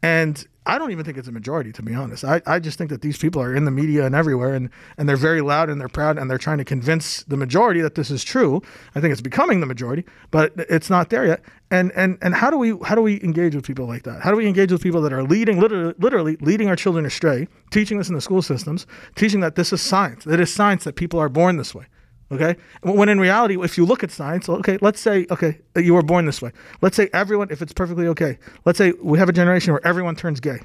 [0.04, 2.24] And I don't even think it's a majority, to be honest.
[2.24, 5.10] I, I just think that these people are in the media and everywhere, and, and
[5.10, 8.12] they're very loud and they're proud, and they're trying to convince the majority that this
[8.12, 8.62] is true.
[8.94, 11.42] I think it's becoming the majority, but it's not there yet.
[11.72, 14.22] And and and how do we how do we engage with people like that?
[14.22, 17.48] How do we engage with people that are leading literally, literally leading our children astray,
[17.72, 18.86] teaching this in the school systems,
[19.16, 21.86] teaching that this is science, that it is science that people are born this way.
[22.32, 22.56] Okay.
[22.84, 26.26] When in reality, if you look at science, okay, let's say, okay, you were born
[26.26, 26.52] this way.
[26.82, 30.16] Let's say everyone, if it's perfectly okay, let's say we have a generation where everyone
[30.16, 30.60] turns gay.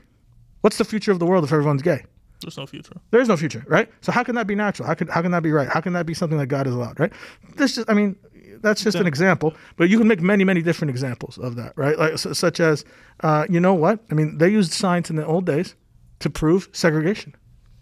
[0.61, 2.05] What's the future of the world if everyone's gay?
[2.43, 2.93] There's no future.
[3.11, 3.91] There is no future, right?
[4.01, 4.87] So how can that be natural?
[4.87, 5.69] How can how can that be right?
[5.69, 7.13] How can that be something that God has allowed, right?
[7.57, 8.17] This just, I mean,
[8.61, 11.99] that's just an example, but you can make many many different examples of that, right?
[11.99, 12.85] Like su- such as,
[13.21, 14.01] uh, you know what?
[14.11, 15.75] I mean, they used science in the old days
[16.21, 17.35] to prove segregation,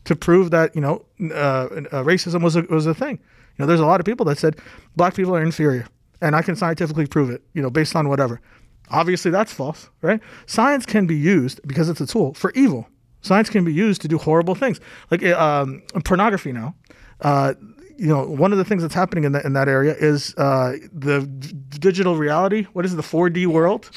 [0.04, 1.68] to prove that you know uh, uh,
[2.04, 3.18] racism was a, was a thing.
[3.56, 4.58] You know, there's a lot of people that said
[4.96, 5.86] black people are inferior,
[6.20, 7.42] and I can scientifically prove it.
[7.52, 8.40] You know, based on whatever.
[8.90, 10.20] Obviously, that's false, right?
[10.46, 12.86] Science can be used because it's a tool for evil.
[13.22, 14.78] Science can be used to do horrible things,
[15.10, 16.52] like uh, um, pornography.
[16.52, 16.74] Now,
[17.22, 17.54] uh,
[17.96, 20.76] you know, one of the things that's happening in that in that area is uh,
[20.92, 22.64] the d- digital reality.
[22.74, 23.90] What is it, the 4D world?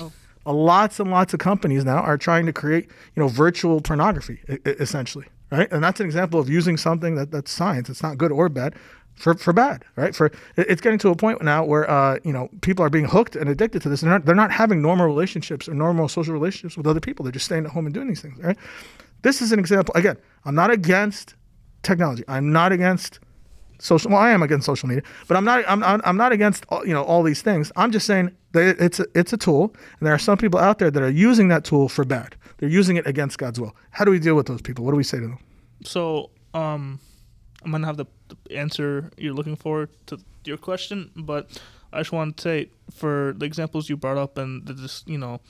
[0.45, 2.86] Uh, lots and lots of companies now are trying to create,
[3.16, 5.70] you know, virtual pornography, e- essentially, right?
[5.74, 7.89] And that's an example of using something that that's science.
[7.89, 8.76] It's not good or bad.
[9.18, 10.15] For, for bad, right?
[10.15, 13.36] For it's getting to a point now where uh, you know people are being hooked
[13.36, 14.01] and addicted to this.
[14.01, 17.24] They're not they're not having normal relationships or normal social relationships with other people.
[17.24, 18.55] They're just staying at home and doing these things, right?
[19.24, 19.91] This is an example.
[19.95, 21.34] Again, I'm not against
[21.82, 22.24] technology.
[22.28, 23.20] I'm not against
[23.80, 24.11] social.
[24.11, 25.63] Well, I am against social media, but I'm not.
[25.68, 27.72] I'm, I'm, I'm not against all, you know all these things.
[27.76, 30.80] I'm just saying that it's a, it's a tool, and there are some people out
[30.80, 32.36] there that are using that tool for bad.
[32.57, 33.76] They're using it against God's will.
[33.91, 34.86] How do we deal with those people?
[34.86, 35.39] What do we say to them?
[35.84, 36.99] So, um,
[37.64, 41.60] I'm gonna have the, the answer you're looking for to your question, but
[41.91, 45.18] I just want to say for the examples you brought up and the just you
[45.18, 45.41] know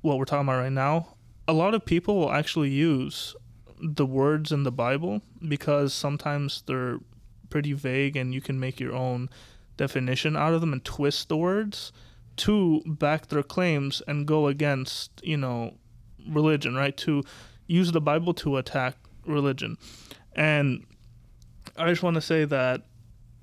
[0.00, 1.14] what we're talking about right now,
[1.46, 3.36] a lot of people will actually use
[3.80, 6.98] the words in the Bible because sometimes they're
[7.50, 9.28] pretty vague and you can make your own
[9.76, 11.92] definition out of them and twist the words
[12.36, 15.74] to back their claims and go against you know
[16.28, 16.96] religion right?
[16.98, 17.22] To
[17.66, 19.76] use the bible to attack religion
[20.34, 20.84] and
[21.76, 22.82] i just want to say that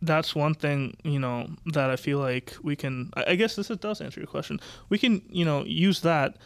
[0.01, 4.01] that's one thing you know that i feel like we can i guess this does
[4.01, 4.59] answer your question.
[4.89, 6.37] We can you know use that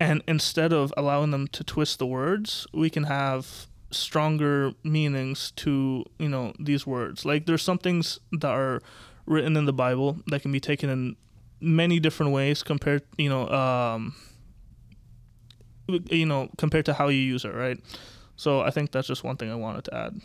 [0.00, 6.04] and instead of allowing them to twist the words we can have stronger meanings to
[6.18, 7.24] you know these words.
[7.24, 8.80] Like there's some things that are
[9.26, 11.16] written in the bible that can be taken in
[11.60, 14.14] many different ways compared you know um
[16.10, 17.80] you know compared to how you use it right
[18.36, 20.20] so i think that's just one thing i wanted to add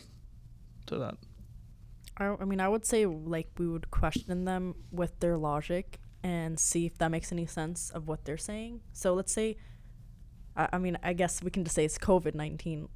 [0.90, 1.16] to that?
[2.16, 6.60] I, I mean, I would say like we would question them with their logic and
[6.60, 8.82] see if that makes any sense of what they're saying.
[8.92, 9.56] So let's say,
[10.54, 12.88] I, I mean, I guess we can just say it's COVID 19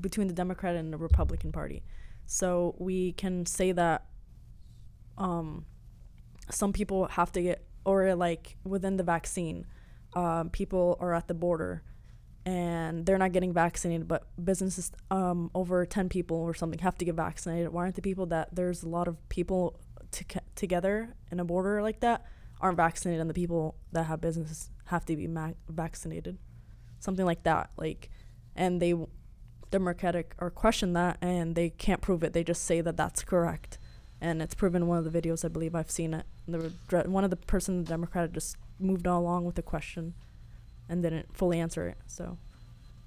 [0.00, 1.82] between the Democrat and the Republican Party.
[2.26, 4.04] So we can say that
[5.16, 5.64] um,
[6.50, 9.66] some people have to get, or like within the vaccine,
[10.14, 11.82] um, people are at the border
[12.46, 17.04] and they're not getting vaccinated, but businesses um, over 10 people or something have to
[17.04, 17.72] get vaccinated.
[17.72, 19.80] Why aren't the people that there's a lot of people
[20.12, 20.24] to,
[20.54, 22.24] together in a border like that
[22.60, 26.38] aren't vaccinated and the people that have businesses have to be ma- vaccinated?
[27.00, 27.70] Something like that.
[27.76, 28.10] Like,
[28.54, 28.94] and they,
[29.72, 32.32] Democratic, or question that and they can't prove it.
[32.32, 33.76] They just say that that's correct.
[34.20, 36.26] And it's proven in one of the videos, I believe I've seen it.
[36.46, 36.72] The,
[37.08, 40.14] one of the person, the Democrat, just moved on along with the question
[40.88, 41.96] and didn't fully answer it.
[42.06, 42.38] So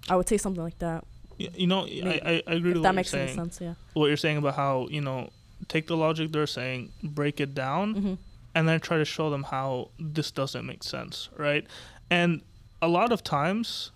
[0.09, 1.03] I would say something like that.
[1.37, 3.35] You know, I, I, I agree If with that what makes you're saying.
[3.37, 3.75] sense, yeah.
[3.93, 5.29] What you're saying about how you know,
[5.69, 8.13] take the logic they're saying, break it down, Mm-hmm.
[8.55, 11.65] and then try to show them how this doesn't make sense, right?
[12.09, 12.41] And
[12.81, 13.91] a lot of times,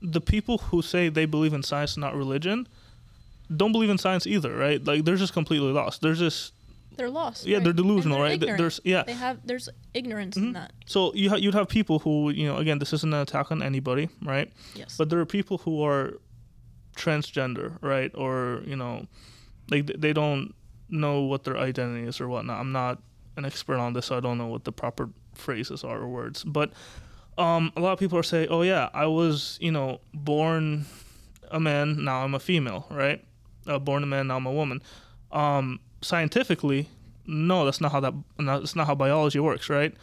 [0.00, 2.66] the people who say they believe in science, not religion,
[3.54, 4.84] don't believe in science either, right?
[4.84, 6.00] Like they're just completely lost.
[6.02, 6.52] They're just
[6.96, 7.46] They're lost.
[7.46, 7.64] yeah, right?
[7.64, 8.34] they're delusional, they're right?
[8.34, 8.58] Ignorant.
[8.58, 9.02] There's yeah.
[9.04, 10.42] They have there's ignorance Mhm.
[10.42, 10.72] in that.
[10.86, 13.62] So you ha- you'd have people who you know again, this isn't an attack on
[13.62, 14.50] anybody, right?
[14.74, 14.96] Yes.
[14.96, 16.14] But there are people who are
[16.96, 18.10] transgender, right?
[18.14, 19.06] Or, you know,
[19.70, 20.54] like they don't
[20.88, 22.60] know what their identity is or whatnot.
[22.60, 23.00] I'm not
[23.36, 26.44] an expert on this, so I don't know what the proper phrases are or words.
[26.44, 26.72] But
[27.38, 30.84] um, a lot of people are saying, oh, yeah, I was, you know, born
[31.50, 33.24] a man, now I'm a female, right?
[33.66, 34.82] Uh, born a man, now I'm a woman.
[35.30, 36.88] Um, scientifically,
[37.26, 39.94] no, that's not how that, that's not how biology works, right?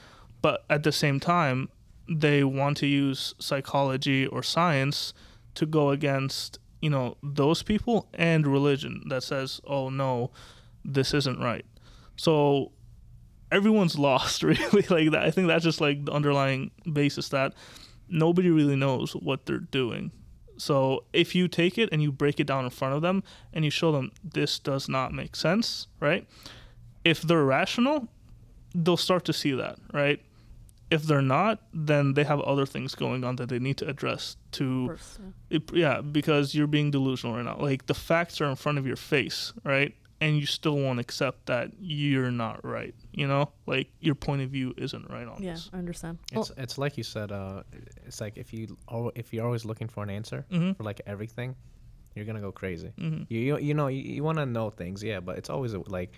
[0.42, 1.70] But at the same time,
[2.10, 5.14] they want to use psychology or science
[5.56, 10.32] to go against you know those people and religion that says oh no
[10.84, 11.66] this isn't right.
[12.16, 12.72] So
[13.52, 14.82] everyone's lost really.
[14.90, 17.54] Like that i think that's just like the underlying basis that
[18.08, 20.12] nobody really knows what they're doing
[20.60, 23.66] so if you take it and you break it down in front of them and
[23.66, 26.28] you show them this does not make sense right
[27.04, 28.08] if they're rational
[28.76, 30.22] they'll start to see that right
[30.92, 34.36] if they're not then they have other things going on that they need to address
[34.52, 35.58] to yeah.
[35.58, 37.58] it, yeah, because you're being delusional right now.
[37.60, 39.94] Like the facts are in front of your face, right?
[40.22, 42.94] And you still won't accept that you're not right.
[43.14, 45.70] You know, like your point of view isn't right on Yeah, this.
[45.74, 46.18] I understand.
[46.34, 47.32] It's it's like you said.
[47.32, 47.64] Uh,
[48.06, 50.74] it's like if you al- if you're always looking for an answer Mm-hmm.
[50.74, 51.56] for like everything,
[52.16, 52.92] you're gonna go crazy.
[53.00, 53.24] Mm-hmm.
[53.30, 55.80] You you, you know you, you want to know things, yeah, but it's always uh,
[55.88, 56.12] like,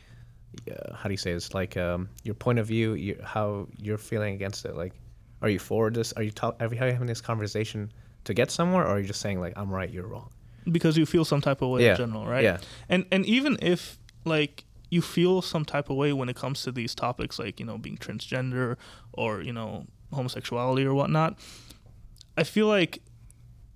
[0.72, 1.32] uh, how do you say?
[1.32, 4.76] It's like um your point of view, you, how you're feeling against it.
[4.76, 4.94] Like,
[5.44, 6.12] are you for this?
[6.14, 6.56] Are you talk?
[6.60, 7.92] Are you having this conversation
[8.24, 10.32] to get somewhere, or are you just saying like I'm right, you're wrong?
[10.70, 11.92] Because you feel some type of way yeah.
[11.92, 12.44] in general, right?
[12.44, 12.58] Yeah.
[12.90, 16.72] And and even if like you feel some type of way when it comes to
[16.72, 18.78] these topics, like you know being transgender
[19.14, 21.40] or you know homosexuality or whatnot,
[22.38, 23.02] I feel like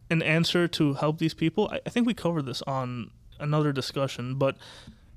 [0.09, 1.69] an answer to help these people.
[1.71, 4.57] I, I think we covered this on another discussion, but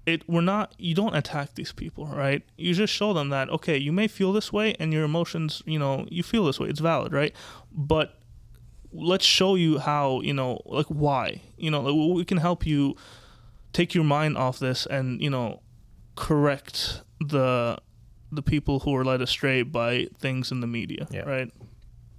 [0.06, 0.74] it we're not.
[0.78, 2.42] You don't attack these people, right?
[2.56, 5.78] You just show them that okay, you may feel this way, and your emotions, you
[5.78, 6.68] know, you feel this way.
[6.68, 7.34] It's valid, right?
[7.72, 8.17] But
[8.92, 12.94] let's show you how you know like why you know like, we can help you
[13.72, 15.60] take your mind off this and you know
[16.16, 17.78] correct the
[18.32, 21.22] the people who are led astray by things in the media Yeah.
[21.28, 21.50] right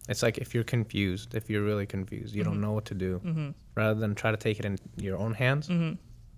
[0.08, 2.46] It's like if you're confused, if you're really confused, you Mhm.
[2.50, 3.50] don't know what to do, mm-hmm.
[3.76, 5.68] rather than try to take it in your own hands.
[5.70, 5.94] Mm-hmm.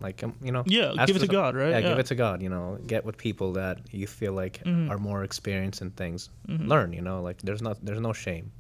[0.06, 2.16] Like um, you know, yeah give it to some- god right yeah, give it to
[2.16, 2.42] God.
[2.42, 4.90] You know, get with people that you feel like Mhm.
[4.92, 6.30] are more experienced in things.
[6.50, 6.68] Mhm.
[6.68, 6.92] Learn.
[6.98, 8.52] You know, like there's not there's no shame.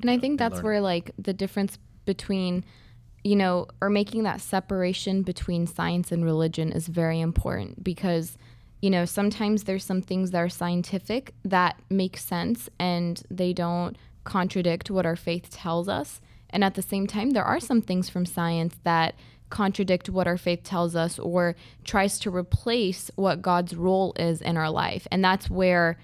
[0.00, 0.64] And I think that's learn.
[0.64, 2.64] where like the difference between
[3.24, 8.38] you know or making that separation between science and religion is very important because
[8.80, 13.96] you know sometimes there's some things that are scientific that make sense and they don't
[14.24, 16.20] contradict what our faith tells us
[16.50, 19.14] and at the same time there are some things from science that
[19.50, 24.56] contradict what our faith tells us or tries to replace what God's role is in
[24.56, 25.98] our life and that's where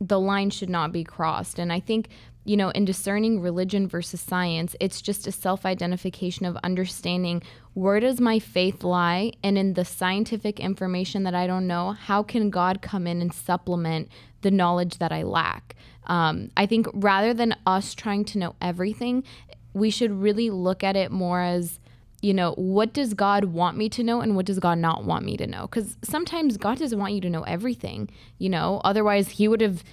[0.00, 1.58] the line should not be crossed.
[1.58, 2.08] And I think,
[2.44, 7.42] you know, in discerning religion versus science, it's just a self identification of understanding
[7.74, 9.32] where does my faith lie?
[9.42, 13.32] And in the scientific information that I don't know, how can God come in and
[13.32, 14.08] supplement
[14.40, 15.76] the knowledge that I lack?
[16.06, 19.22] Um, I think rather than us trying to know everything,
[19.72, 21.78] we should really look at it more as,
[22.22, 25.24] you know, what does God want me to know and what does God not want
[25.24, 25.62] me to know?
[25.62, 29.84] Because sometimes God doesn't want you to know everything, you know, otherwise, He would have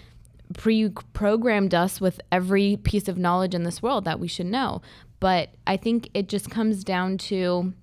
[0.53, 4.81] pre programmed us with every piece of knowledge in this world that we should know.
[5.19, 7.73] But I think it just comes down to,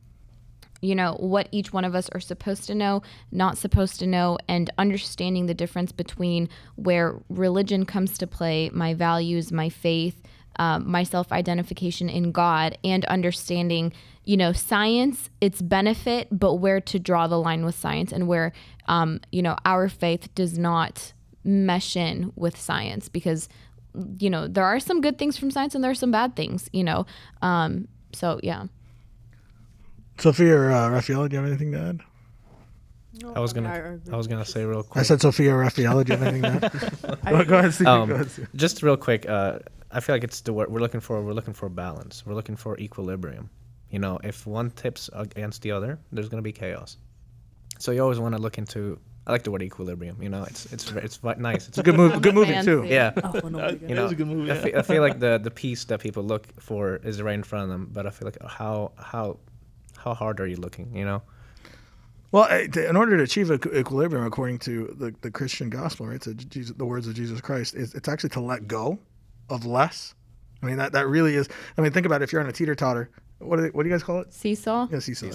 [0.81, 3.03] you know, what each one of us are supposed to know,
[3.33, 8.95] not supposed to know, and understanding the difference between where religion comes to play, my
[8.95, 10.23] values, my faith,
[10.57, 13.93] um, my self identification in God, and understanding,
[14.25, 18.53] you know, science, its benefit, but where to draw the line with science and where,
[18.87, 21.14] um, you know, our faith does not
[21.45, 23.49] mesh in with science because
[24.19, 26.69] you know there are some good things from science and there are some bad things
[26.73, 27.07] you know
[27.43, 28.65] um so yeah
[30.19, 32.01] Sophia or uh, Raphael, do you have anything to add?
[33.35, 35.01] I was gonna, agree I was gonna say real quick.
[35.01, 36.05] I said Sophia or Raphael.
[36.05, 36.67] Do you have anything to
[37.25, 37.29] add?
[37.31, 37.87] Go, go ahead, Steve.
[37.89, 38.49] Um, go ahead, Steve.
[38.55, 39.59] just real quick uh,
[39.91, 42.57] i feel like it's the word we're looking for we're looking for balance we're looking
[42.57, 43.49] for equilibrium
[43.91, 46.97] you know if one tips against the other there's going to be chaos
[47.79, 50.67] so you always want to look into i like the word equilibrium you know it's
[50.73, 52.19] it's it's nice it's It's a good movie.
[52.21, 52.83] Good movie too.
[52.83, 52.89] too.
[52.89, 53.13] yeah
[53.43, 55.19] Oh, no, we you It know is a good movie, I, feel, I feel like
[55.21, 58.11] the the piece that people look for is right in front of them but i
[58.11, 59.39] feel like how how
[59.97, 61.23] how hard are you looking you know
[62.33, 62.47] Well,
[62.91, 66.85] in order to achieve equilibrium, according to the, the Christian gospel, right, to Jesus, the
[66.85, 68.99] words of Jesus Christ, is it's actually to let go
[69.49, 70.15] of less.
[70.61, 71.49] I mean, that, that really is.
[71.79, 72.25] I mean, think about it.
[72.25, 73.09] If you're on a teeter totter,
[73.39, 74.33] what do, they, what do you guys call it?
[74.33, 75.29] seesaw Yeah, seesaw.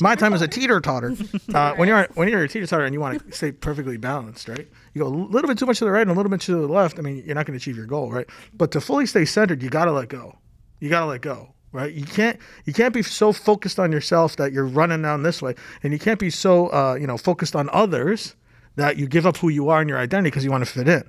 [0.00, 1.14] My time is a teeter totter.
[1.54, 4.48] Uh, when you're when you're a teeter totter and you want to stay perfectly balanced,
[4.48, 4.68] right?
[4.92, 6.52] You go a little bit too much to the right and a little bit to
[6.52, 6.98] the left.
[6.98, 8.26] I mean, you're not going to achieve your goal, right?
[8.52, 10.36] But to fully stay centered, you got to let go.
[10.78, 11.92] You got to let go, right?
[11.92, 15.54] You can't you can't be so focused on yourself that you're running down this way,
[15.82, 18.36] and you can't be so uh, you know focused on others
[18.76, 20.86] that you give up who you are and your identity because you want to fit
[20.86, 21.08] in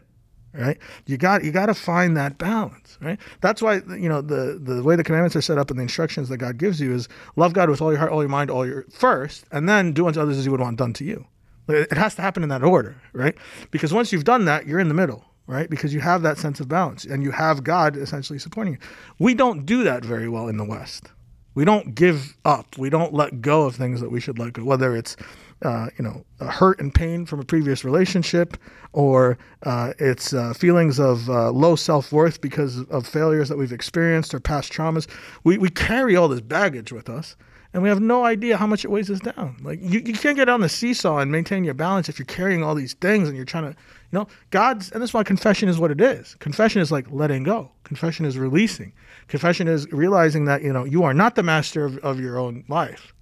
[0.54, 0.78] right?
[1.06, 3.20] You got you got to find that balance right?
[3.42, 6.30] That's why you know the the way the commandments are set up and the instructions
[6.30, 8.66] that god gives you is love god with all your heart all your mind all
[8.66, 11.26] your first and then do unto others as you would want done to you.
[11.68, 13.36] It has to happen in that order right?
[13.72, 15.70] Because once you've done that you're in the middle right?
[15.70, 18.80] Because you have that sense of balance and you have god essentially supporting you.
[19.20, 21.12] We don't do that very well in the west
[21.60, 22.78] we don't give up.
[22.78, 25.18] We don't let go of things that we should let go, whether it's,
[25.62, 28.56] uh, you know, hurt and pain from a previous relationship,
[28.94, 33.74] or uh, it's uh, feelings of uh, low self worth because of failures that we've
[33.74, 35.06] experienced or past traumas.
[35.44, 37.36] We, we carry all this baggage with us,
[37.74, 39.58] and we have no idea how much it weighs us down.
[39.62, 42.64] Like you, you can't get on the seesaw and maintain your balance if you're carrying
[42.64, 43.80] all these things and you're trying to,
[44.12, 46.36] you know, God's, and that's why confession is what it is.
[46.36, 47.72] Confession is like letting go.
[47.84, 48.92] Confession is releasing.
[49.28, 52.64] Confession is realizing that, you know, you are not the master of, of your own
[52.68, 53.14] life.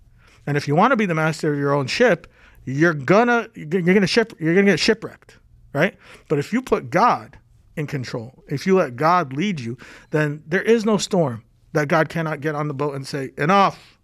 [0.45, 2.31] And if you want to be the master of your own ship,
[2.63, 5.37] you're gonna you're gonna ship you're gonna get shipwrecked,
[5.73, 5.95] right?
[6.27, 7.37] But if you put God
[7.75, 9.77] in control, if you let God lead you,
[10.11, 13.97] then there is no storm that God cannot get on the boat and say enough,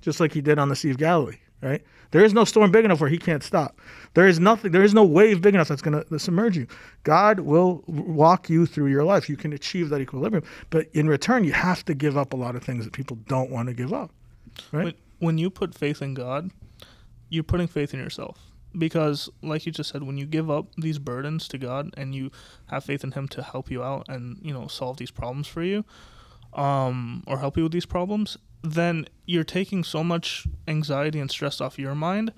[0.00, 1.82] just like He did on the Sea of Galilee, right?
[2.10, 3.80] There is no storm big enough where He can't stop.
[4.18, 4.72] There is nothing.
[4.72, 6.66] There is no wave big enough that's gonna submerge you.
[7.04, 9.28] God will walk you through your life.
[9.28, 12.56] You can achieve that equilibrium, but in return, you have to give up a lot
[12.56, 14.10] of things that people don't want to give up,
[14.72, 14.86] right?
[14.86, 16.50] when, when you put faith in God,
[17.28, 18.40] you're putting faith in yourself.
[18.76, 22.32] Because, like you just said, when you give up these burdens to God and you
[22.66, 25.62] have faith in Him to help you out and you know solve these problems for
[25.62, 25.84] you,
[26.54, 31.60] um, or help you with these problems, then you're taking so much anxiety and stress
[31.60, 32.32] off your mind,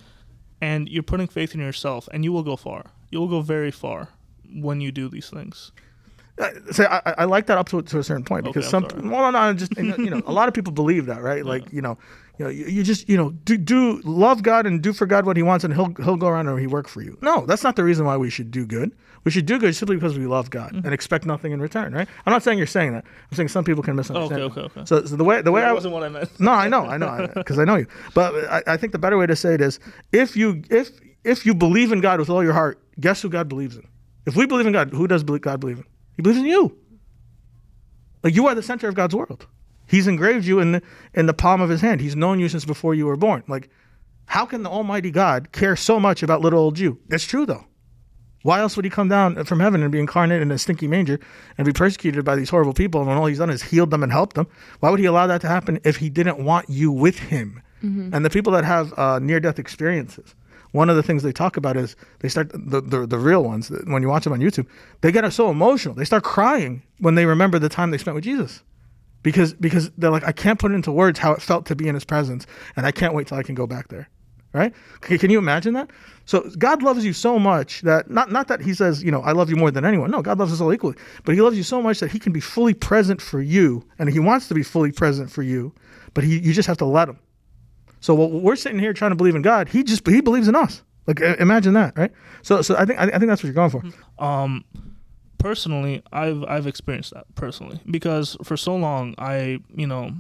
[0.61, 2.87] and you're putting faith in yourself, and you will go far.
[3.11, 4.09] You will go very far
[4.53, 5.73] when you do these things.
[6.39, 8.89] Uh, I- say I, I like that up to, to a certain point because I'm
[8.89, 11.23] some well no, no just you know, you know a lot of people believe that
[11.23, 11.99] right like you know
[12.41, 15.27] you know you, you just you know do do love God and do for God
[15.27, 17.19] what He wants and He'll He'll go around and He work for you.
[17.21, 18.93] No, that's not the reason why we should do good.
[19.25, 20.87] We should do good simply because we love God Mm-hmm.
[20.87, 21.93] and expect nothing in return.
[21.93, 22.09] Right?
[22.25, 23.05] I'm not saying you're saying that.
[23.31, 24.41] I'm saying some people can misunderstand.
[24.41, 24.87] okay, okay, okay.
[24.87, 26.41] So, so the way the way that I wasn't what I meant.
[26.41, 27.87] no, I know, I know, because I know you.
[28.15, 29.79] But I, I think the better way to say it is,
[30.13, 30.93] if you if
[31.25, 33.87] if you believe in God with all your heart, guess who God believes in?
[34.25, 35.85] If we believe in God, who does God believe in?
[36.17, 36.75] He believes in you.
[38.23, 39.47] Like you are the center of God's world.
[39.91, 40.83] He's engraved you in the
[41.15, 42.01] in the palm of His hand.
[42.01, 43.43] He's known you since before you were born.
[43.49, 43.71] Like,
[44.27, 47.01] how can the Almighty God care so much about little old you?
[47.11, 47.65] It's true though.
[48.43, 51.19] Why else would he come down from heaven and be incarnate in a stinky manger
[51.59, 54.13] and be persecuted by these horrible people and all he's done is healed them and
[54.13, 54.47] helped them?
[54.79, 57.61] Why would he allow that to happen if he didn't want you with him?
[58.15, 60.35] And the people that have uh, near death experiences,
[60.73, 63.73] one of the things they talk about is they start the, the the real ones
[63.87, 64.67] when you watch them on YouTube,
[65.01, 65.95] they get so emotional.
[65.95, 68.63] They start crying when they remember the time they spent with Jesus.
[69.23, 71.95] Because because they're like, I can't put into words how it felt to be in
[71.95, 74.09] his presence, and I can't wait till I can go back there
[74.53, 74.73] right?
[75.01, 75.91] Can you imagine that?
[76.25, 79.33] So God loves you so much that not not that He says, you know, I
[79.33, 80.11] love you more than anyone.
[80.11, 82.33] No, God loves us all equally, but He loves you so much that He can
[82.33, 85.73] be fully present for you, and He wants to be fully present for you,
[86.15, 87.19] but He you just have to let Him.
[88.01, 90.55] So while we're sitting here trying to believe in God, He just He believes in
[90.55, 90.83] us.
[91.07, 92.13] Like imagine that, right?
[92.43, 93.83] So so I think I think that's what you're going for.
[94.25, 94.65] Um,
[95.41, 100.13] personally, I've I've experienced that personally because for so long I you know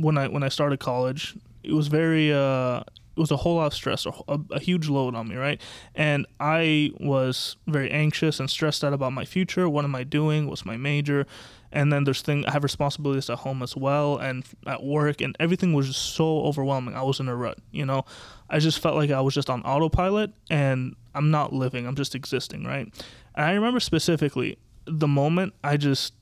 [0.00, 2.82] when I when I started college it was very uh
[3.16, 5.60] it was a whole lot of stress, a, a, huge load on me, right?
[5.94, 9.68] And I was very anxious and stressed out about my future.
[9.68, 10.48] What am I doing?
[10.48, 11.24] What's my major?
[11.70, 15.36] And then there's thing I have responsibilities at home as well and at work, and
[15.38, 16.96] everything was just so overwhelming.
[16.96, 18.04] I was in a rut, you know.
[18.50, 21.86] I just felt like I was just on autopilot, and I'm not living.
[21.86, 22.92] I'm just existing, right?
[23.34, 26.14] And I remember specifically the moment I just.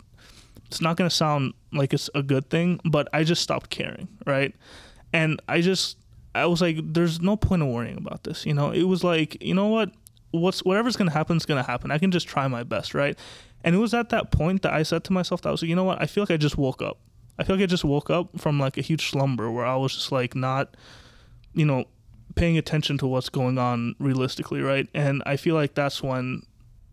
[0.67, 4.55] It's not gonna sound like it's a good thing, but I just stopped caring, right?
[5.13, 5.99] And I just
[6.35, 8.47] I was like, there's no point of worrying about this.
[8.47, 9.91] You know, it was like, you know what?
[10.31, 11.91] What's whatever's gonna happen is gonna happen.
[11.91, 13.19] I can just try my best, right?
[13.65, 15.69] And it was at that point that I said to myself, that I was like,
[15.69, 16.01] you know what?
[16.01, 16.99] I feel like I just woke up.
[17.39, 19.95] I feel like I just woke up from like a huge slumber where I was
[19.95, 20.77] just like not,
[21.55, 21.85] you know,
[22.35, 24.89] paying attention to what's going on realistically, right?
[24.95, 26.43] And I feel like that's when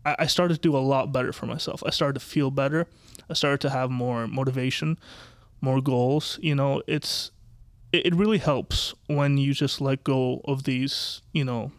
[0.04, 1.82] I, I started to do a lot better for myself.
[1.86, 2.86] I started to feel better.
[3.28, 4.98] I started to have more motivation,
[5.60, 6.38] more goals.
[6.42, 7.30] You know, it's
[7.92, 11.72] it, it really helps when you just let go of these, you know,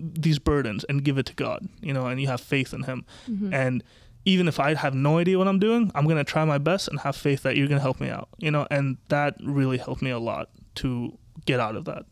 [0.00, 3.04] these burdens and give it to God, you know, and you have faith in Him.
[3.28, 3.52] Mm-hmm.
[3.52, 3.84] And
[4.24, 7.00] even if I have no idea what I'm doing, I'm gonna try my best and
[7.00, 10.10] have faith that you're gonna help me out, you know, and that really helped me
[10.10, 11.16] a lot to
[11.46, 12.04] get out of that.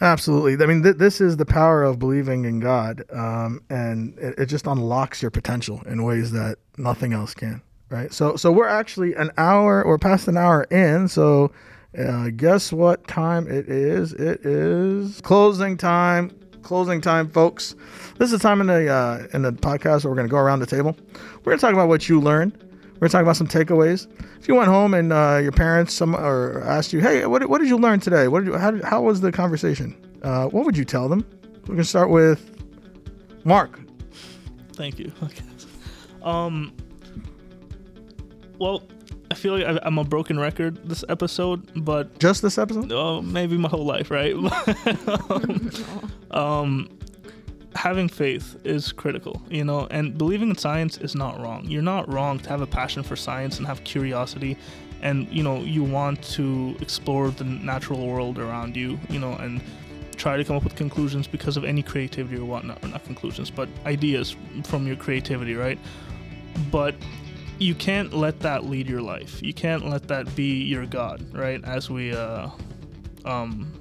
[0.00, 0.62] Absolutely.
[0.62, 4.46] I mean, th- this is the power of believing in God, um, and it, it
[4.46, 7.60] just unlocks your potential in ways that nothing else can.
[7.90, 8.12] Right.
[8.12, 11.08] So, so we're actually an hour or past an hour in.
[11.08, 11.50] So,
[11.98, 14.12] uh, guess what time it is?
[14.12, 16.30] It is closing time.
[16.62, 17.74] Closing time, folks.
[18.18, 20.36] This is the time in the uh, in the podcast where we're going to go
[20.38, 20.94] around the table.
[21.38, 22.69] We're going to talk about what you learned.
[23.00, 24.06] We're going to talk about some takeaways.
[24.38, 27.58] If you went home and uh, your parents some or asked you, "Hey, what, what
[27.58, 28.28] did you learn today?
[28.28, 31.24] What did you, how, did, how was the conversation?" Uh, what would you tell them?
[31.62, 32.44] We're going to start with
[33.44, 33.80] Mark.
[34.74, 35.10] Thank you.
[36.22, 36.74] Um.
[38.58, 38.82] Well,
[39.30, 42.92] I feel like I- I'm a broken record this episode, but Just this episode?
[42.92, 44.34] uh, maybe my whole life, right?
[46.30, 46.88] um,
[47.80, 51.64] having faith is critical, you know, and believing in science is not wrong.
[51.64, 54.58] You're not wrong to have a passion for science and have curiosity,
[55.00, 59.62] and you know you want to explore the natural world around you, you know, and
[60.16, 63.50] try to come up with conclusions because of any creativity or whatnot, or not conclusions,
[63.50, 65.78] but ideas from your creativity, right?
[66.70, 66.94] But
[67.58, 69.42] you can't let that lead your life.
[69.42, 71.64] You can't let that be your god, right?
[71.64, 72.50] As we uh,
[73.24, 73.72] um,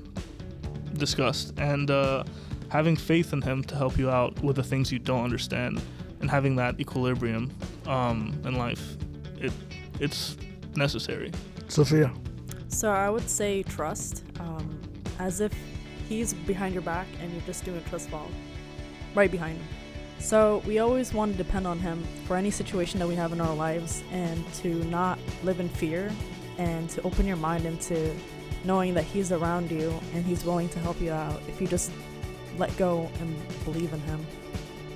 [0.94, 2.24] discussed, and uh,
[2.70, 5.82] having faith in Him to help you out with the things you don't understand,
[6.22, 7.52] and having that equilibrium
[7.88, 8.98] um, in life,
[9.40, 9.52] it
[10.00, 10.38] it's
[10.76, 11.32] necessary.
[11.68, 12.12] Sophia.
[12.68, 14.80] So I would say trust, um,
[15.20, 15.54] as if
[16.08, 18.28] he's behind your back and you're just doing a trust fall
[19.16, 19.68] right behind him.
[20.20, 23.40] So we always want to depend on him for any situation that we have in
[23.40, 26.12] our lives and to not live in fear
[26.58, 28.14] and to open your mind into
[28.66, 31.92] knowing that he's around you and he's willing to help you out if you just
[32.58, 33.36] let go and
[33.66, 34.26] believe in him.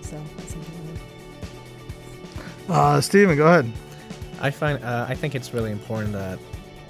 [0.02, 0.74] So that's something
[2.68, 3.72] I would Uh, Steven, go ahead.
[4.42, 6.40] I find uh, I think it's really important that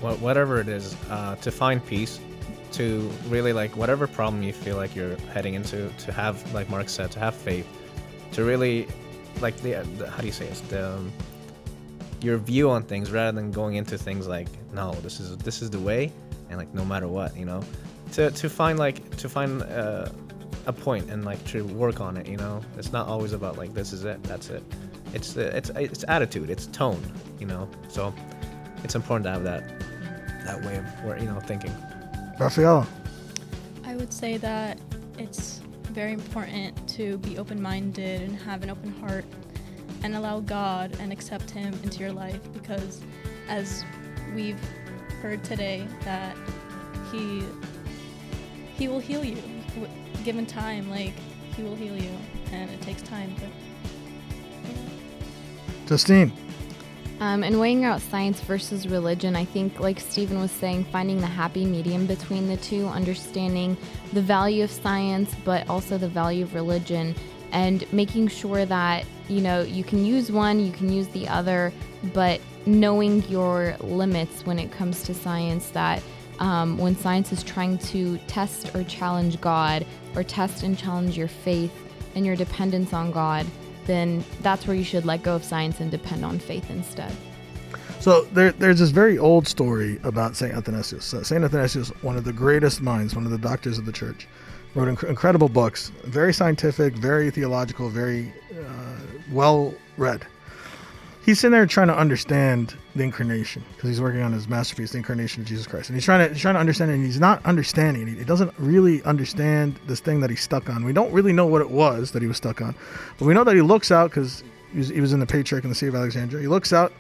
[0.02, 2.20] wha- whatever it is, uh, to find peace,
[2.74, 6.90] to really like whatever problem you feel like you're heading into, to have like Mark
[6.90, 7.68] said, to have faith,
[8.32, 8.88] to really
[9.42, 11.12] like the, the how do you say it, the um,
[12.22, 15.70] your view on things rather than going into things like no, this is this is
[15.70, 16.12] the way,
[16.50, 17.62] and like no matter what, you know,
[18.14, 20.10] to to find like to find uh,
[20.66, 22.62] a point and like to work on it, you know.
[22.78, 24.64] It's not always about like this is it, that's it
[25.14, 27.00] it's the it's it's attitude it's tone
[27.40, 28.14] you know so
[28.84, 29.64] it's important to have that
[30.46, 31.74] that way of where you know thinking
[32.40, 32.88] Rafaela.
[33.86, 34.80] I would say that
[35.20, 35.60] it's
[35.92, 39.24] very important to be open minded and have an open heart
[40.02, 43.02] and allow God and accept Him into your life because,
[43.48, 43.86] as
[44.34, 44.60] we've
[45.22, 46.36] heard today, that
[47.12, 47.44] He
[48.76, 49.53] He will heal you w-
[50.24, 50.90] given time.
[50.90, 51.14] Like
[51.56, 52.12] He will heal you,
[52.52, 53.36] and it takes time.
[53.40, 53.50] But
[55.88, 56.32] Justine.
[57.20, 61.28] Um, and weighing out science versus religion, I think, like Stephen was saying, finding the
[61.28, 63.78] happy medium between the two, understanding
[64.12, 67.16] the value of science, but also the value of religion,
[67.52, 71.72] and making sure that, you know, you can use one, you can use the other,
[72.14, 76.02] but knowing your limits when it comes to science, that
[76.40, 79.86] um, when science is trying to test or challenge God,
[80.16, 81.74] or test and challenge your faith
[82.16, 83.46] and your dependence on God,
[83.86, 87.16] then that's where you should let go of science and depend on faith instead.
[88.00, 91.14] So there, there's this very old story about Saint Athanasius.
[91.14, 94.28] Uh, Saint Athanasius, one of the greatest minds, one of the doctors of the church,
[94.76, 98.98] wrote inc- incredible books, very scientific, very theological, very uh,
[99.32, 100.26] well read.
[101.24, 104.98] He's sitting there trying to understand the incarnation because he's working on his masterpiece, the
[104.98, 107.20] incarnation of Jesus Christ, and he's trying to he's trying to understand it, and he's
[107.20, 108.08] not understanding.
[108.08, 110.84] He, he doesn't really understand this thing that he's stuck on.
[110.84, 112.76] We don't really know what it was that he was stuck on,
[113.18, 114.44] but we know that he looks out because
[114.74, 116.42] he was, he was in the Patriarch in the See of Alexandria.
[116.42, 116.92] He looks out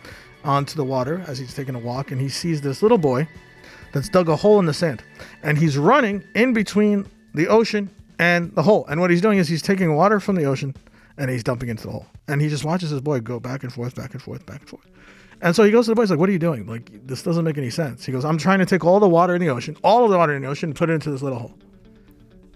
[0.45, 3.27] onto the water as he's taking a walk, and he sees this little boy
[3.91, 5.03] that's dug a hole in the sand,
[5.43, 7.89] and he's running in between the ocean
[8.19, 8.85] and the hole.
[8.87, 10.73] And what he's doing is he's taking water from the ocean
[11.17, 12.05] and he's dumping into the hole.
[12.27, 14.69] And he just watches his boy go back and forth, back and forth, back and
[14.69, 14.87] forth.
[15.41, 16.03] And so he goes to the boy.
[16.03, 16.65] He's like, "What are you doing?
[16.65, 19.35] Like this doesn't make any sense." He goes, "I'm trying to take all the water
[19.35, 21.21] in the ocean, all of the water in the ocean, and put it into this
[21.21, 21.53] little hole."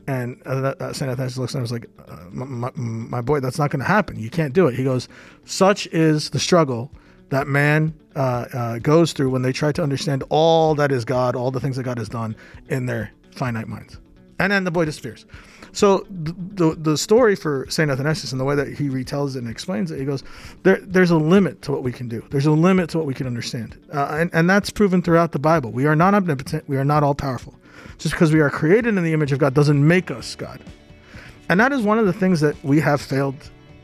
[0.08, 2.72] And uh, that, uh, Saint Athanasius looks at him and was like, uh, my, my,
[2.76, 4.18] "My boy, that's not going to happen.
[4.18, 5.10] You can't do it." He goes,
[5.44, 6.90] "Such is the struggle
[7.30, 11.36] that man uh, uh, goes through when they try to understand all that is God,
[11.36, 12.38] all the things that God has done
[12.70, 14.00] in their finite minds."
[14.40, 15.26] And then the boy disappears.
[15.78, 19.48] So the, the, story for Saint Athanasius and the way that he retells it and
[19.48, 20.24] explains it, he goes,
[20.64, 22.26] there, there's a limit to what we can do.
[22.32, 25.40] There's a limit to what we can understand, uh, and and that's proven throughout the
[25.40, 25.72] Bible.
[25.72, 26.68] We are not omnipotent.
[26.68, 27.54] We are not all powerful.
[28.00, 30.60] Just because we are created in the image of God doesn't make us God.
[31.48, 33.36] And that is one of the things that we have failed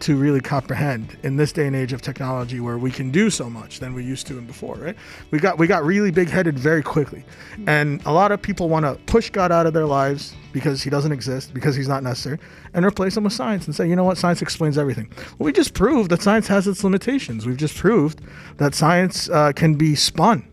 [0.04, 3.50] to really comprehend in this day and age of technology where we can do so
[3.50, 4.96] much than we used to and before, right?
[5.32, 7.24] We got we got really big headed very quickly.
[7.68, 10.90] And a lot of people want to push God out of their lives because he
[10.90, 12.38] doesn't exist, because he's not necessary,
[12.74, 15.10] and replace him with science and say, you know what, science explains everything.
[15.40, 17.46] Well, we just proved that science has its limitations.
[17.46, 18.22] We've just proved
[18.58, 20.46] that science uh, can be spun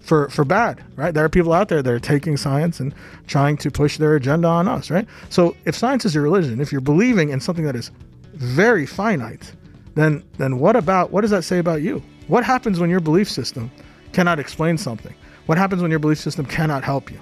[0.00, 1.14] for for bad, right?
[1.14, 2.92] There are people out there that are taking science and
[3.28, 5.06] trying to push their agenda on us, right?
[5.28, 7.90] So if science is your religion, if you're believing in something that is
[8.36, 9.52] very finite,
[9.94, 12.02] then then what about what does that say about you?
[12.28, 13.70] What happens when your belief system
[14.12, 15.14] cannot explain something?
[15.46, 17.20] What happens when your belief system cannot help you?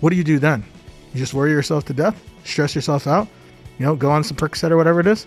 [0.00, 0.64] What do you do then?
[1.12, 3.28] You just worry yourself to death, stress yourself out,
[3.78, 5.26] you know, go on some Percocet or whatever it is.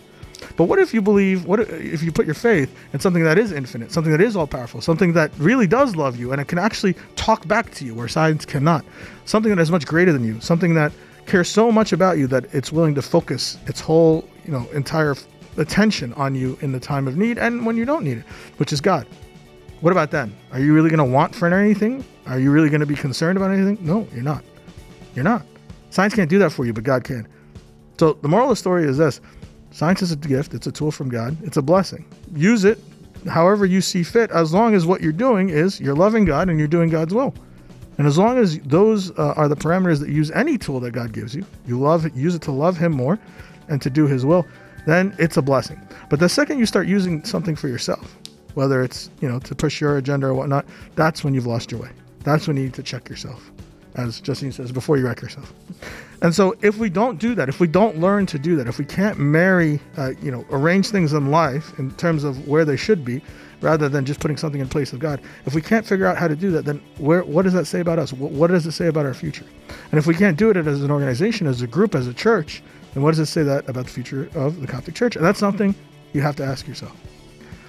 [0.57, 1.45] But what if you believe?
[1.45, 4.47] What if you put your faith in something that is infinite, something that is all
[4.47, 7.95] powerful, something that really does love you and it can actually talk back to you
[7.95, 8.85] where science cannot,
[9.25, 10.91] something that is much greater than you, something that
[11.25, 15.15] cares so much about you that it's willing to focus its whole, you know, entire
[15.57, 18.25] attention on you in the time of need and when you don't need it,
[18.57, 19.07] which is God.
[19.81, 20.35] What about then?
[20.51, 22.03] Are you really going to want for anything?
[22.27, 23.77] Are you really going to be concerned about anything?
[23.81, 24.43] No, you're not.
[25.15, 25.45] You're not.
[25.89, 27.27] Science can't do that for you, but God can.
[27.99, 29.21] So the moral of the story is this
[29.71, 32.05] science is a gift, it's a tool from God, it's a blessing.
[32.33, 32.79] Use it
[33.27, 36.59] however you see fit, as long as what you're doing is you're loving God and
[36.59, 37.33] you're doing God's will.
[37.97, 41.13] And as long as those uh, are the parameters that use any tool that God
[41.13, 43.17] gives you, you love use it to love Him more
[43.67, 44.45] and to do His will,
[44.85, 45.81] then it's a blessing.
[46.09, 48.17] But the second you start using something for yourself,
[48.53, 50.65] whether it's you know to push your agenda or whatnot,
[50.95, 51.89] that's when you've lost your way.
[52.23, 53.51] That's when you need to check yourself,
[53.95, 55.53] as Justine says, before you wreck yourself.
[56.21, 58.79] And so, if we don't do that, if we don't learn to do that, if
[58.79, 62.77] we can't marry, uh, you know, arrange things in life in terms of where they
[62.77, 63.21] should be,
[63.61, 66.27] rather than just putting something in place of God, if we can't figure out how
[66.27, 68.13] to do that, then where, what does that say about us?
[68.13, 69.45] What, what does it say about our future?
[69.91, 72.63] And if we can't do it as an organization, as a group, as a church,
[72.95, 75.17] then what does it say that about the future of the Coptic Church?
[75.17, 75.75] And that's something
[76.13, 76.95] you have to ask yourself.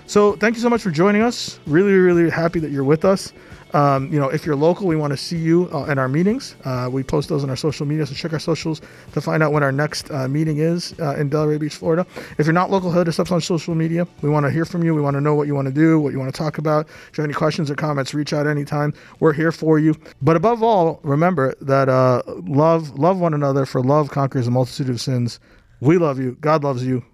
[0.06, 1.58] So, thank you so much for joining us.
[1.66, 3.32] Really, really happy that you're with us.
[3.76, 6.56] Um, you know, if you're local, we want to see you uh, at our meetings.
[6.64, 8.80] Uh, we post those on our social media, so check our socials
[9.12, 12.06] to find out when our next uh, meeting is uh, in Delray Beach, Florida.
[12.38, 14.08] If you're not local, hit us up on social media.
[14.22, 14.94] We want to hear from you.
[14.94, 16.88] We want to know what you want to do, what you want to talk about.
[16.88, 18.94] If you have any questions or comments, reach out anytime.
[19.20, 19.94] We're here for you.
[20.22, 24.88] But above all, remember that uh, love, love one another, for love conquers a multitude
[24.88, 25.38] of sins.
[25.80, 26.38] We love you.
[26.40, 27.04] God loves you.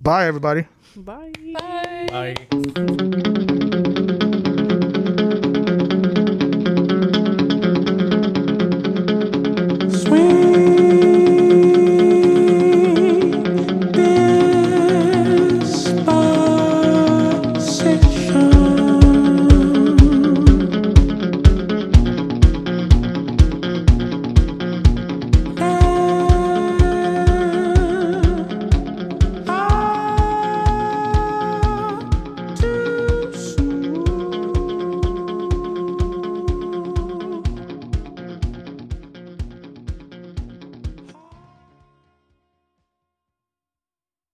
[0.00, 0.66] Bye, everybody.
[0.96, 1.32] Bye.
[1.54, 2.36] Bye.
[2.44, 3.22] Bye.